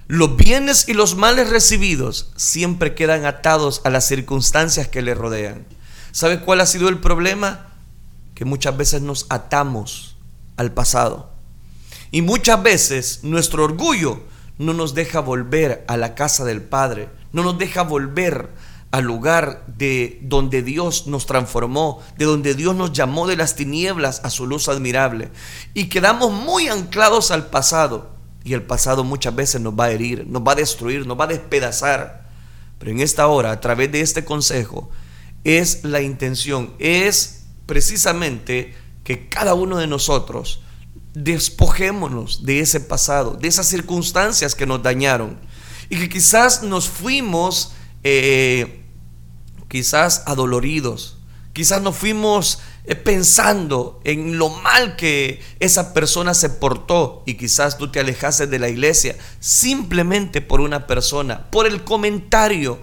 Los 0.08 0.36
bienes 0.36 0.90
y 0.90 0.94
los 0.94 1.16
males 1.16 1.50
recibidos 1.50 2.32
siempre 2.36 2.96
quedan 2.96 3.26
atados 3.26 3.82
a 3.86 3.90
las 3.90 4.08
circunstancias 4.08 4.88
que 4.88 5.02
le 5.02 5.14
rodean. 5.14 5.66
¿Sabe 6.12 6.42
cuál 6.42 6.62
ha 6.62 6.66
sido 6.66 6.90
el 6.90 7.00
problema? 7.00 7.68
Que 8.36 8.46
muchas 8.46 8.76
veces 8.76 9.02
nos 9.02 9.26
atamos 9.30 10.18
al 10.58 10.72
pasado. 10.72 11.32
Y 12.12 12.22
muchas 12.22 12.62
veces 12.62 13.20
nuestro 13.24 13.64
orgullo 13.64 14.22
no 14.58 14.74
nos 14.74 14.94
deja 14.94 15.22
volver 15.22 15.86
a 15.88 15.98
la 15.98 16.14
casa 16.14 16.44
del 16.44 16.62
Padre, 16.62 17.10
no 17.32 17.44
nos 17.44 17.58
deja 17.58 17.84
volver 17.84 18.50
al 18.92 19.06
lugar 19.06 19.64
de 19.68 20.20
donde 20.22 20.62
Dios 20.62 21.08
nos 21.08 21.26
transformó, 21.26 22.02
de 22.18 22.26
donde 22.26 22.56
Dios 22.56 22.76
nos 22.76 22.92
llamó 22.92 23.26
de 23.26 23.38
las 23.38 23.56
tinieblas 23.56 24.22
a 24.26 24.30
su 24.30 24.46
luz 24.46 24.68
admirable. 24.68 25.32
Y 25.74 25.86
quedamos 25.86 26.32
muy 26.32 26.68
anclados 26.68 27.32
al 27.32 27.48
pasado. 27.48 28.12
Y 28.44 28.54
el 28.54 28.64
pasado 28.64 29.04
muchas 29.04 29.36
veces 29.36 29.62
nos 29.62 29.74
va 29.74 29.86
a 29.86 29.92
herir, 29.92 30.28
nos 30.28 30.42
va 30.42 30.54
a 30.54 30.56
destruir, 30.56 31.08
nos 31.08 31.18
va 31.18 31.24
a 31.24 31.28
despedazar. 31.28 32.28
Pero 32.80 32.92
en 32.92 33.00
esta 33.00 33.28
hora, 33.28 33.52
a 33.52 33.62
través 33.62 33.92
de 33.92 34.02
este 34.02 34.26
consejo, 34.26 34.90
es 35.44 35.84
la 35.84 36.02
intención, 36.02 36.74
es 36.80 37.46
precisamente 37.66 38.76
que 39.04 39.28
cada 39.28 39.54
uno 39.54 39.78
de 39.78 39.88
nosotros 39.88 40.62
despojémonos 41.14 42.46
de 42.46 42.60
ese 42.60 42.80
pasado, 42.80 43.34
de 43.34 43.48
esas 43.48 43.68
circunstancias 43.68 44.56
que 44.56 44.66
nos 44.66 44.82
dañaron 44.82 45.40
y 45.90 45.98
que 45.98 46.10
quizás 46.10 46.64
nos 46.64 46.88
fuimos 46.88 47.74
eh, 48.04 48.84
quizás 49.68 50.24
adoloridos, 50.26 51.18
quizás 51.54 51.82
nos 51.82 51.98
fuimos 51.98 52.60
eh, 52.86 52.96
pensando 52.96 54.00
en 54.04 54.38
lo 54.38 54.50
mal 54.50 54.96
que 54.96 55.42
esa 55.60 55.94
persona 55.94 56.34
se 56.34 56.50
portó 56.50 57.24
y 57.26 57.36
quizás 57.36 57.78
tú 57.78 57.92
te 57.92 58.00
alejaste 58.00 58.48
de 58.48 58.60
la 58.60 58.70
iglesia 58.70 59.16
simplemente 59.40 60.42
por 60.42 60.62
una 60.62 60.88
persona, 60.88 61.50
por 61.52 61.68
el 61.68 61.84
comentario, 61.84 62.80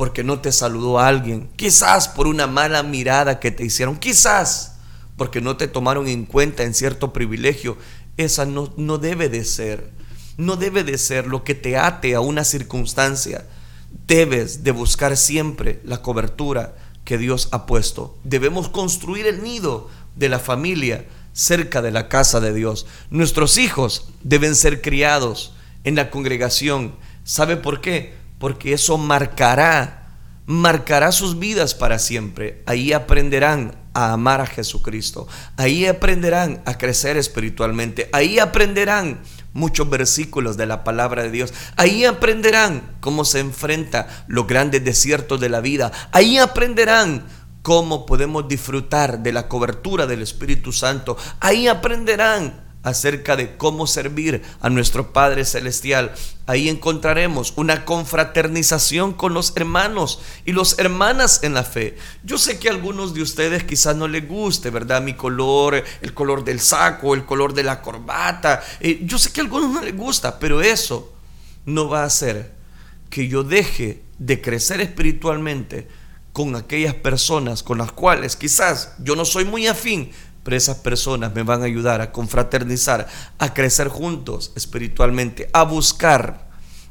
porque 0.00 0.24
no 0.24 0.40
te 0.40 0.50
saludó 0.50 0.98
alguien, 0.98 1.50
quizás 1.56 2.08
por 2.08 2.26
una 2.26 2.46
mala 2.46 2.82
mirada 2.82 3.38
que 3.38 3.50
te 3.50 3.66
hicieron, 3.66 3.98
quizás 3.98 4.76
porque 5.18 5.42
no 5.42 5.58
te 5.58 5.68
tomaron 5.68 6.08
en 6.08 6.24
cuenta 6.24 6.62
en 6.62 6.72
cierto 6.72 7.12
privilegio. 7.12 7.76
Esa 8.16 8.46
no, 8.46 8.72
no 8.78 8.96
debe 8.96 9.28
de 9.28 9.44
ser, 9.44 9.90
no 10.38 10.56
debe 10.56 10.84
de 10.84 10.96
ser 10.96 11.26
lo 11.26 11.44
que 11.44 11.54
te 11.54 11.76
ate 11.76 12.14
a 12.14 12.20
una 12.20 12.44
circunstancia. 12.44 13.44
Debes 14.06 14.64
de 14.64 14.70
buscar 14.70 15.18
siempre 15.18 15.82
la 15.84 16.00
cobertura 16.00 16.76
que 17.04 17.18
Dios 17.18 17.50
ha 17.52 17.66
puesto. 17.66 18.16
Debemos 18.24 18.70
construir 18.70 19.26
el 19.26 19.42
nido 19.42 19.90
de 20.16 20.30
la 20.30 20.38
familia 20.38 21.04
cerca 21.34 21.82
de 21.82 21.90
la 21.90 22.08
casa 22.08 22.40
de 22.40 22.54
Dios. 22.54 22.86
Nuestros 23.10 23.58
hijos 23.58 24.08
deben 24.22 24.56
ser 24.56 24.80
criados 24.80 25.52
en 25.84 25.94
la 25.94 26.10
congregación. 26.10 26.94
¿Sabe 27.22 27.58
por 27.58 27.82
qué? 27.82 28.18
Porque 28.40 28.72
eso 28.72 28.96
marcará, 28.96 30.08
marcará 30.46 31.12
sus 31.12 31.38
vidas 31.38 31.74
para 31.74 31.98
siempre. 31.98 32.62
Ahí 32.66 32.94
aprenderán 32.94 33.76
a 33.92 34.14
amar 34.14 34.40
a 34.40 34.46
Jesucristo. 34.46 35.28
Ahí 35.58 35.86
aprenderán 35.86 36.62
a 36.64 36.78
crecer 36.78 37.18
espiritualmente. 37.18 38.08
Ahí 38.12 38.38
aprenderán 38.38 39.20
muchos 39.52 39.90
versículos 39.90 40.56
de 40.56 40.64
la 40.64 40.84
palabra 40.84 41.22
de 41.22 41.30
Dios. 41.30 41.52
Ahí 41.76 42.06
aprenderán 42.06 42.96
cómo 43.00 43.26
se 43.26 43.40
enfrenta 43.40 44.24
los 44.26 44.46
grandes 44.46 44.82
desiertos 44.82 45.38
de 45.38 45.50
la 45.50 45.60
vida. 45.60 45.92
Ahí 46.10 46.38
aprenderán 46.38 47.26
cómo 47.60 48.06
podemos 48.06 48.48
disfrutar 48.48 49.22
de 49.22 49.34
la 49.34 49.48
cobertura 49.48 50.06
del 50.06 50.22
Espíritu 50.22 50.72
Santo. 50.72 51.18
Ahí 51.40 51.68
aprenderán 51.68 52.69
acerca 52.82 53.36
de 53.36 53.56
cómo 53.56 53.86
servir 53.86 54.42
a 54.60 54.70
nuestro 54.70 55.12
Padre 55.12 55.44
Celestial. 55.44 56.14
Ahí 56.46 56.68
encontraremos 56.68 57.52
una 57.56 57.84
confraternización 57.84 59.12
con 59.12 59.34
los 59.34 59.52
hermanos 59.56 60.20
y 60.44 60.52
los 60.52 60.78
hermanas 60.78 61.40
en 61.42 61.54
la 61.54 61.64
fe. 61.64 61.96
Yo 62.24 62.38
sé 62.38 62.58
que 62.58 62.68
a 62.68 62.72
algunos 62.72 63.14
de 63.14 63.22
ustedes 63.22 63.64
quizás 63.64 63.96
no 63.96 64.08
les 64.08 64.26
guste, 64.26 64.70
¿verdad? 64.70 65.02
Mi 65.02 65.14
color, 65.14 65.84
el 66.00 66.14
color 66.14 66.44
del 66.44 66.60
saco, 66.60 67.14
el 67.14 67.24
color 67.24 67.52
de 67.54 67.62
la 67.62 67.82
corbata. 67.82 68.62
Eh, 68.80 69.00
yo 69.04 69.18
sé 69.18 69.32
que 69.32 69.40
a 69.40 69.44
algunos 69.44 69.70
no 69.70 69.82
les 69.82 69.96
gusta, 69.96 70.38
pero 70.38 70.62
eso 70.62 71.12
no 71.66 71.88
va 71.88 72.02
a 72.02 72.06
hacer 72.06 72.54
que 73.10 73.28
yo 73.28 73.42
deje 73.42 74.02
de 74.18 74.40
crecer 74.40 74.80
espiritualmente 74.80 75.88
con 76.32 76.54
aquellas 76.54 76.94
personas 76.94 77.62
con 77.62 77.78
las 77.78 77.92
cuales 77.92 78.36
quizás 78.36 78.94
yo 79.00 79.16
no 79.16 79.24
soy 79.24 79.44
muy 79.44 79.66
afín, 79.66 80.12
pero 80.42 80.56
esas 80.56 80.78
personas 80.78 81.34
me 81.34 81.42
van 81.42 81.62
a 81.62 81.66
ayudar 81.66 82.00
a 82.00 82.12
confraternizar, 82.12 83.06
a 83.38 83.54
crecer 83.54 83.88
juntos 83.88 84.52
espiritualmente, 84.56 85.50
a 85.52 85.64
buscar 85.64 86.48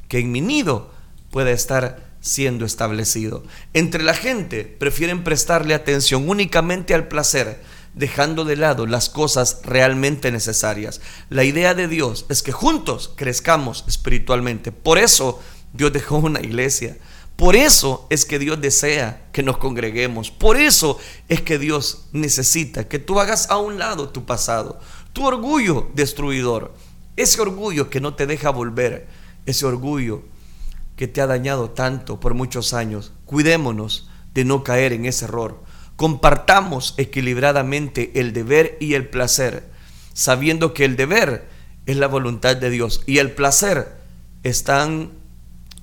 que 0.08 0.20
en 0.20 0.32
mi 0.32 0.42
nido 0.42 0.92
pueda 1.32 1.52
estar 1.52 2.10
siendo 2.22 2.66
establecido. 2.66 3.44
Entre 3.74 4.04
la 4.04 4.14
gente 4.14 4.66
prefieren 4.66 5.24
prestarle 5.24 5.74
atención 5.74 6.28
únicamente 6.30 6.94
al 6.94 7.08
placer, 7.08 7.62
dejando 7.94 8.46
de 8.46 8.56
lado 8.56 8.86
las 8.86 9.10
cosas 9.10 9.62
realmente 9.64 10.32
necesarias. 10.32 11.02
La 11.30 11.44
idea 11.44 11.74
de 11.74 11.88
Dios 11.88 12.26
es 12.30 12.44
que 12.44 12.52
juntos 12.52 13.12
crezcamos 13.16 13.84
espiritualmente. 13.88 14.72
Por 14.72 14.98
eso 14.98 15.42
Dios 15.74 15.92
dejó 15.94 16.18
una 16.18 16.40
iglesia 16.40 16.98
por 17.40 17.56
eso 17.56 18.06
es 18.10 18.26
que 18.26 18.38
Dios 18.38 18.60
desea 18.60 19.30
que 19.32 19.44
nos 19.44 19.58
congreguemos. 19.58 20.30
Por 20.30 20.58
eso 20.58 21.00
es 21.30 21.42
que 21.42 21.58
Dios 21.58 22.10
necesita 22.12 22.90
que 22.90 23.00
tú 23.00 23.22
hagas 23.22 23.50
a 23.50 23.56
un 23.56 23.80
lado 23.80 24.10
tu 24.10 24.26
pasado, 24.26 24.82
tu 25.14 25.26
orgullo 25.26 25.88
destruidor, 25.96 26.74
ese 27.16 27.40
orgullo 27.40 27.90
que 27.90 28.02
no 28.02 28.14
te 28.14 28.28
deja 28.28 28.50
volver, 28.50 29.08
ese 29.46 29.66
orgullo 29.66 30.24
que 30.98 31.08
te 31.08 31.22
ha 31.22 31.28
dañado 31.28 31.70
tanto 31.70 32.20
por 32.20 32.34
muchos 32.34 32.74
años. 32.74 33.14
Cuidémonos 33.24 34.10
de 34.34 34.44
no 34.44 34.66
caer 34.66 34.92
en 34.92 35.06
ese 35.06 35.24
error. 35.24 35.64
Compartamos 35.96 36.94
equilibradamente 36.98 38.12
el 38.20 38.34
deber 38.34 38.76
y 38.82 38.96
el 38.96 39.08
placer 39.08 39.70
sabiendo 40.12 40.74
que 40.74 40.84
el 40.84 40.98
deber 40.98 41.48
es 41.86 41.96
la 41.96 42.08
voluntad 42.08 42.58
de 42.58 42.70
Dios 42.70 43.02
y 43.06 43.20
el 43.20 43.32
placer 43.32 43.96
están 44.44 45.19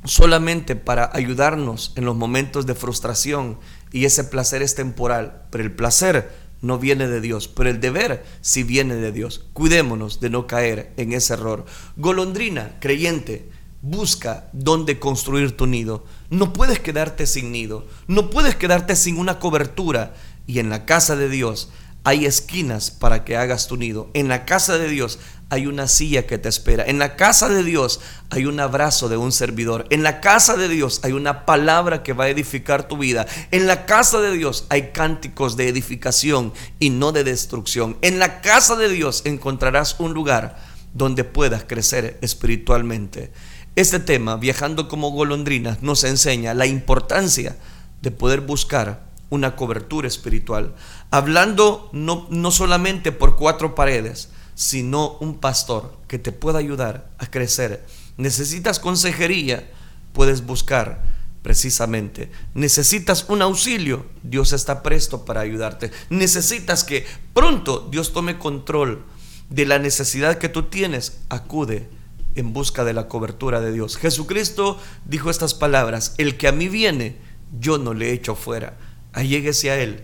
solamente 0.06 0.76
para 0.76 1.10
ayudarnos 1.12 1.92
en 1.96 2.04
los 2.04 2.16
momentos 2.16 2.66
de 2.66 2.74
frustración 2.74 3.58
y 3.92 4.04
ese 4.04 4.24
placer 4.24 4.62
es 4.62 4.74
temporal, 4.74 5.46
pero 5.50 5.64
el 5.64 5.72
placer 5.72 6.46
no 6.62 6.78
viene 6.78 7.06
de 7.08 7.20
Dios, 7.20 7.48
pero 7.48 7.70
el 7.70 7.80
deber 7.80 8.24
sí 8.40 8.62
viene 8.62 8.94
de 8.96 9.12
Dios. 9.12 9.44
Cuidémonos 9.52 10.20
de 10.20 10.30
no 10.30 10.46
caer 10.46 10.92
en 10.96 11.12
ese 11.12 11.34
error. 11.34 11.66
Golondrina, 11.96 12.76
creyente, 12.80 13.50
busca 13.82 14.48
dónde 14.52 14.98
construir 14.98 15.56
tu 15.56 15.66
nido. 15.66 16.04
No 16.30 16.52
puedes 16.52 16.80
quedarte 16.80 17.26
sin 17.26 17.52
nido, 17.52 17.86
no 18.08 18.30
puedes 18.30 18.56
quedarte 18.56 18.96
sin 18.96 19.18
una 19.18 19.38
cobertura. 19.38 20.14
Y 20.46 20.60
en 20.60 20.70
la 20.70 20.86
casa 20.86 21.16
de 21.16 21.28
Dios 21.28 21.70
hay 22.04 22.24
esquinas 22.24 22.90
para 22.90 23.24
que 23.24 23.36
hagas 23.36 23.66
tu 23.66 23.76
nido. 23.76 24.10
En 24.14 24.28
la 24.28 24.44
casa 24.44 24.78
de 24.78 24.88
Dios 24.88 25.18
hay 25.48 25.66
una 25.66 25.86
silla 25.86 26.26
que 26.26 26.38
te 26.38 26.48
espera. 26.48 26.84
En 26.86 26.98
la 26.98 27.14
casa 27.14 27.48
de 27.48 27.62
Dios 27.62 28.00
hay 28.30 28.46
un 28.46 28.58
abrazo 28.58 29.08
de 29.08 29.16
un 29.16 29.30
servidor. 29.30 29.86
En 29.90 30.02
la 30.02 30.20
casa 30.20 30.56
de 30.56 30.68
Dios 30.68 31.00
hay 31.04 31.12
una 31.12 31.46
palabra 31.46 32.02
que 32.02 32.12
va 32.12 32.24
a 32.24 32.28
edificar 32.28 32.88
tu 32.88 32.98
vida. 32.98 33.26
En 33.52 33.66
la 33.66 33.86
casa 33.86 34.20
de 34.20 34.32
Dios 34.32 34.66
hay 34.70 34.90
cánticos 34.90 35.56
de 35.56 35.68
edificación 35.68 36.52
y 36.80 36.90
no 36.90 37.12
de 37.12 37.22
destrucción. 37.22 37.96
En 38.02 38.18
la 38.18 38.40
casa 38.40 38.74
de 38.74 38.88
Dios 38.88 39.22
encontrarás 39.24 40.00
un 40.00 40.14
lugar 40.14 40.58
donde 40.94 41.22
puedas 41.22 41.64
crecer 41.64 42.18
espiritualmente. 42.22 43.30
Este 43.76 44.00
tema, 44.00 44.36
viajando 44.36 44.88
como 44.88 45.10
golondrinas, 45.10 45.82
nos 45.82 46.02
enseña 46.02 46.54
la 46.54 46.66
importancia 46.66 47.56
de 48.02 48.10
poder 48.10 48.40
buscar 48.40 49.06
una 49.30 49.54
cobertura 49.54 50.08
espiritual. 50.08 50.74
Hablando 51.10 51.88
no, 51.92 52.26
no 52.30 52.50
solamente 52.50 53.12
por 53.12 53.36
cuatro 53.36 53.74
paredes, 53.74 54.30
sino 54.56 55.18
un 55.20 55.38
pastor 55.38 55.96
que 56.08 56.18
te 56.18 56.32
pueda 56.32 56.58
ayudar 56.58 57.10
a 57.18 57.26
crecer. 57.30 57.86
Necesitas 58.16 58.80
consejería, 58.80 59.70
puedes 60.12 60.44
buscar 60.44 61.04
precisamente. 61.42 62.30
Necesitas 62.54 63.26
un 63.28 63.42
auxilio, 63.42 64.06
Dios 64.24 64.52
está 64.52 64.82
presto 64.82 65.24
para 65.24 65.42
ayudarte. 65.42 65.92
Necesitas 66.10 66.82
que 66.82 67.06
pronto 67.34 67.86
Dios 67.92 68.12
tome 68.12 68.38
control 68.38 69.04
de 69.50 69.66
la 69.66 69.78
necesidad 69.78 70.38
que 70.38 70.48
tú 70.48 70.64
tienes, 70.64 71.18
acude 71.28 71.88
en 72.34 72.52
busca 72.52 72.82
de 72.84 72.94
la 72.94 73.08
cobertura 73.08 73.60
de 73.60 73.72
Dios. 73.72 73.96
Jesucristo 73.96 74.80
dijo 75.04 75.30
estas 75.30 75.54
palabras, 75.54 76.14
el 76.18 76.36
que 76.36 76.48
a 76.48 76.52
mí 76.52 76.68
viene, 76.68 77.16
yo 77.60 77.78
no 77.78 77.94
le 77.94 78.12
echo 78.12 78.34
fuera. 78.34 78.76
Alléguese 79.12 79.70
a 79.70 79.78
Él 79.78 80.02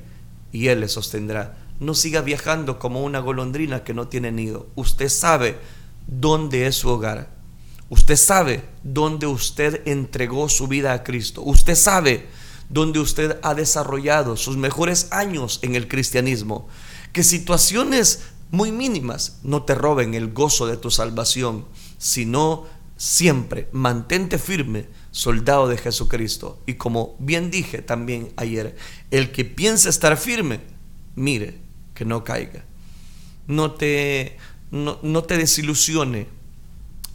y 0.52 0.68
Él 0.68 0.80
le 0.80 0.88
sostendrá. 0.88 1.56
No 1.82 1.94
siga 1.94 2.20
viajando 2.20 2.78
como 2.78 3.02
una 3.02 3.18
golondrina 3.18 3.82
que 3.82 3.92
no 3.92 4.06
tiene 4.06 4.30
nido. 4.30 4.68
Usted 4.76 5.08
sabe 5.08 5.58
dónde 6.06 6.66
es 6.66 6.76
su 6.76 6.88
hogar. 6.88 7.30
Usted 7.88 8.16
sabe 8.16 8.64
dónde 8.84 9.26
usted 9.26 9.82
entregó 9.84 10.48
su 10.48 10.68
vida 10.68 10.92
a 10.92 11.02
Cristo. 11.02 11.42
Usted 11.42 11.74
sabe 11.74 12.28
dónde 12.68 13.00
usted 13.00 13.38
ha 13.42 13.54
desarrollado 13.54 14.36
sus 14.36 14.56
mejores 14.56 15.08
años 15.10 15.58
en 15.62 15.74
el 15.74 15.88
cristianismo. 15.88 16.68
Que 17.12 17.24
situaciones 17.24 18.26
muy 18.52 18.70
mínimas 18.70 19.40
no 19.42 19.64
te 19.64 19.74
roben 19.74 20.14
el 20.14 20.32
gozo 20.32 20.66
de 20.68 20.76
tu 20.76 20.90
salvación, 20.92 21.66
sino 21.98 22.66
siempre 22.96 23.68
mantente 23.72 24.38
firme, 24.38 24.86
soldado 25.10 25.66
de 25.66 25.78
Jesucristo. 25.78 26.62
Y 26.64 26.74
como 26.74 27.16
bien 27.18 27.50
dije 27.50 27.82
también 27.82 28.32
ayer, 28.36 28.76
el 29.10 29.32
que 29.32 29.44
piensa 29.44 29.88
estar 29.88 30.16
firme, 30.16 30.60
mire, 31.16 31.60
que 31.94 32.04
no 32.04 32.24
caiga. 32.24 32.64
No 33.46 33.72
te, 33.72 34.38
no, 34.70 35.22
te 35.24 35.36
desilusione 35.36 36.26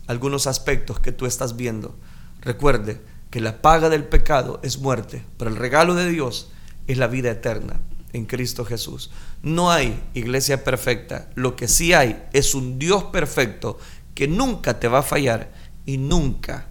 algunos 0.08 0.48
aspectos 0.48 1.00
que 1.00 1.12
tú 1.12 1.26
estás 1.26 1.56
viendo. 1.56 1.96
Recuerde 2.42 3.02
que 3.30 3.42
la 3.42 3.62
paga 3.62 3.90
del 3.90 4.06
pecado 4.06 4.60
es 4.64 4.80
muerte, 4.80 5.24
pero 5.38 5.50
el 5.50 5.58
regalo 5.58 5.96
de 5.96 6.10
Dios 6.10 6.52
es 6.88 6.98
la 6.98 7.08
vida 7.08 7.32
eterna 7.32 7.80
en 8.14 8.26
Cristo 8.26 8.66
Jesús. 8.66 9.10
No 9.42 9.72
hay 9.72 10.02
iglesia 10.14 10.64
perfecta, 10.64 11.30
lo 11.36 11.56
que 11.56 11.68
sí 11.68 11.94
hay 11.94 12.24
es 12.34 12.56
un 12.56 12.80
Dios 12.80 13.06
perfecto 13.06 13.78
que 14.16 14.28
nunca 14.28 14.80
te 14.80 14.88
va 14.88 15.00
a 15.00 15.04
fallar 15.04 15.52
y 15.86 15.98
nunca 15.98 16.68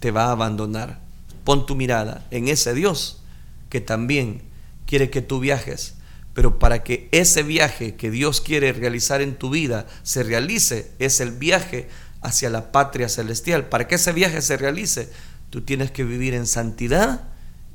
te 0.00 0.10
va 0.10 0.26
a 0.26 0.32
abandonar. 0.32 1.00
Pon 1.44 1.66
tu 1.66 1.76
mirada 1.76 2.26
en 2.30 2.48
ese 2.48 2.74
Dios 2.74 3.22
que 3.68 3.80
también 3.80 4.42
quiere 4.86 5.10
que 5.10 5.22
tú 5.22 5.40
viajes 5.40 5.94
pero 6.34 6.58
para 6.58 6.82
que 6.82 7.08
ese 7.12 7.42
viaje 7.42 7.96
que 7.96 8.10
Dios 8.10 8.40
quiere 8.40 8.72
realizar 8.72 9.20
en 9.20 9.36
tu 9.36 9.50
vida 9.50 9.86
se 10.02 10.22
realice, 10.22 10.92
es 10.98 11.20
el 11.20 11.32
viaje 11.32 11.88
hacia 12.20 12.50
la 12.50 12.72
patria 12.72 13.08
celestial. 13.08 13.68
Para 13.68 13.88
que 13.88 13.96
ese 13.96 14.12
viaje 14.12 14.42
se 14.42 14.56
realice, 14.56 15.10
tú 15.50 15.62
tienes 15.62 15.90
que 15.90 16.04
vivir 16.04 16.34
en 16.34 16.46
santidad 16.46 17.28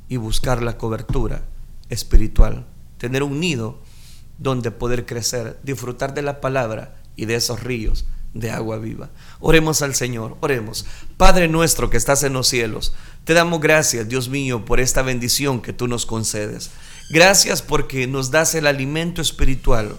y 0.08 0.16
buscar 0.16 0.62
la 0.62 0.78
cobertura 0.78 1.42
espiritual. 1.88 2.66
Tener 2.98 3.22
un 3.22 3.40
nido 3.40 3.82
donde 4.38 4.70
poder 4.70 5.06
crecer, 5.06 5.58
disfrutar 5.62 6.14
de 6.14 6.22
la 6.22 6.40
palabra 6.40 6.96
y 7.16 7.26
de 7.26 7.34
esos 7.34 7.62
ríos 7.62 8.06
de 8.34 8.50
agua 8.50 8.78
viva. 8.78 9.10
Oremos 9.40 9.82
al 9.82 9.94
Señor, 9.94 10.36
oremos. 10.40 10.86
Padre 11.16 11.48
nuestro 11.48 11.90
que 11.90 11.96
estás 11.96 12.22
en 12.22 12.34
los 12.34 12.48
cielos, 12.48 12.94
te 13.24 13.34
damos 13.34 13.60
gracias, 13.60 14.08
Dios 14.08 14.28
mío, 14.28 14.64
por 14.64 14.78
esta 14.78 15.02
bendición 15.02 15.62
que 15.62 15.72
tú 15.72 15.88
nos 15.88 16.06
concedes. 16.06 16.70
Gracias 17.08 17.62
porque 17.62 18.06
nos 18.06 18.30
das 18.30 18.54
el 18.54 18.66
alimento 18.66 19.22
espiritual. 19.22 19.96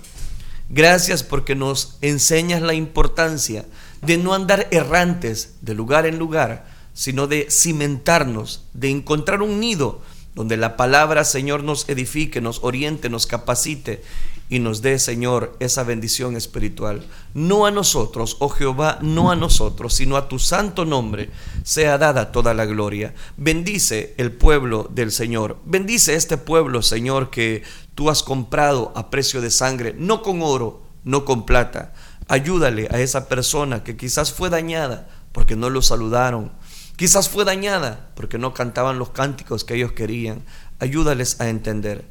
Gracias 0.69 1.23
porque 1.23 1.55
nos 1.55 1.97
enseñas 2.01 2.61
la 2.61 2.73
importancia 2.73 3.65
de 4.01 4.17
no 4.17 4.33
andar 4.33 4.67
errantes 4.71 5.55
de 5.61 5.73
lugar 5.73 6.05
en 6.05 6.19
lugar, 6.19 6.67
sino 6.93 7.27
de 7.27 7.47
cimentarnos, 7.49 8.65
de 8.73 8.89
encontrar 8.89 9.41
un 9.41 9.59
nido 9.59 10.01
donde 10.35 10.57
la 10.57 10.75
palabra, 10.75 11.23
Señor, 11.23 11.63
nos 11.63 11.87
edifique, 11.89 12.41
nos 12.41 12.63
oriente, 12.63 13.09
nos 13.09 13.25
capacite 13.25 14.03
y 14.49 14.59
nos 14.59 14.81
dé, 14.81 14.97
Señor, 14.99 15.55
esa 15.59 15.83
bendición 15.83 16.35
espiritual. 16.35 17.05
No 17.33 17.65
a 17.65 17.71
nosotros, 17.71 18.37
oh 18.39 18.49
Jehová, 18.49 18.99
no 19.01 19.31
a 19.31 19.35
nosotros, 19.35 19.93
sino 19.93 20.15
a 20.15 20.29
tu 20.29 20.39
santo 20.39 20.85
nombre 20.85 21.29
sea 21.63 21.97
dada 21.97 22.31
toda 22.31 22.53
la 22.53 22.65
gloria. 22.65 23.13
Bendice 23.35 24.13
el 24.17 24.31
pueblo 24.31 24.89
del 24.93 25.11
Señor. 25.11 25.57
Bendice 25.65 26.15
este 26.15 26.37
pueblo, 26.37 26.81
Señor, 26.81 27.29
que 27.29 27.63
tú 27.95 28.09
has 28.09 28.23
comprado 28.23 28.93
a 28.95 29.09
precio 29.09 29.41
de 29.41 29.51
sangre, 29.51 29.95
no 29.97 30.21
con 30.21 30.41
oro, 30.41 30.83
no 31.03 31.25
con 31.25 31.45
plata. 31.45 31.93
Ayúdale 32.27 32.87
a 32.91 32.99
esa 32.99 33.27
persona 33.27 33.83
que 33.83 33.97
quizás 33.97 34.31
fue 34.31 34.49
dañada 34.49 35.09
porque 35.31 35.55
no 35.55 35.69
lo 35.69 35.81
saludaron 35.81 36.51
Quizás 36.97 37.29
fue 37.29 37.45
dañada 37.45 38.09
porque 38.15 38.39
no 38.39 38.55
cantaban 38.55 38.97
los 38.97 39.11
cánticos 39.11 39.63
que 39.63 39.75
ellos 39.75 39.91
querían. 39.91 40.43
Ayúdales 40.79 41.39
a 41.39 41.47
entender 41.47 42.05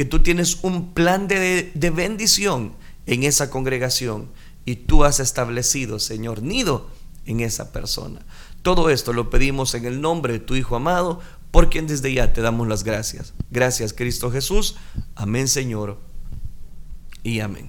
que 0.00 0.06
tú 0.06 0.20
tienes 0.20 0.60
un 0.62 0.94
plan 0.94 1.28
de, 1.28 1.72
de 1.74 1.90
bendición 1.90 2.72
en 3.04 3.22
esa 3.22 3.50
congregación 3.50 4.30
y 4.64 4.76
tú 4.76 5.04
has 5.04 5.20
establecido, 5.20 5.98
Señor, 5.98 6.42
nido 6.42 6.88
en 7.26 7.40
esa 7.40 7.70
persona. 7.70 8.24
Todo 8.62 8.88
esto 8.88 9.12
lo 9.12 9.28
pedimos 9.28 9.74
en 9.74 9.84
el 9.84 10.00
nombre 10.00 10.32
de 10.32 10.38
tu 10.38 10.54
Hijo 10.54 10.74
amado, 10.74 11.20
por 11.50 11.68
quien 11.68 11.86
desde 11.86 12.14
ya 12.14 12.32
te 12.32 12.40
damos 12.40 12.66
las 12.66 12.82
gracias. 12.82 13.34
Gracias, 13.50 13.92
Cristo 13.92 14.30
Jesús. 14.30 14.76
Amén, 15.16 15.48
Señor. 15.48 15.98
Y 17.22 17.40
amén. 17.40 17.68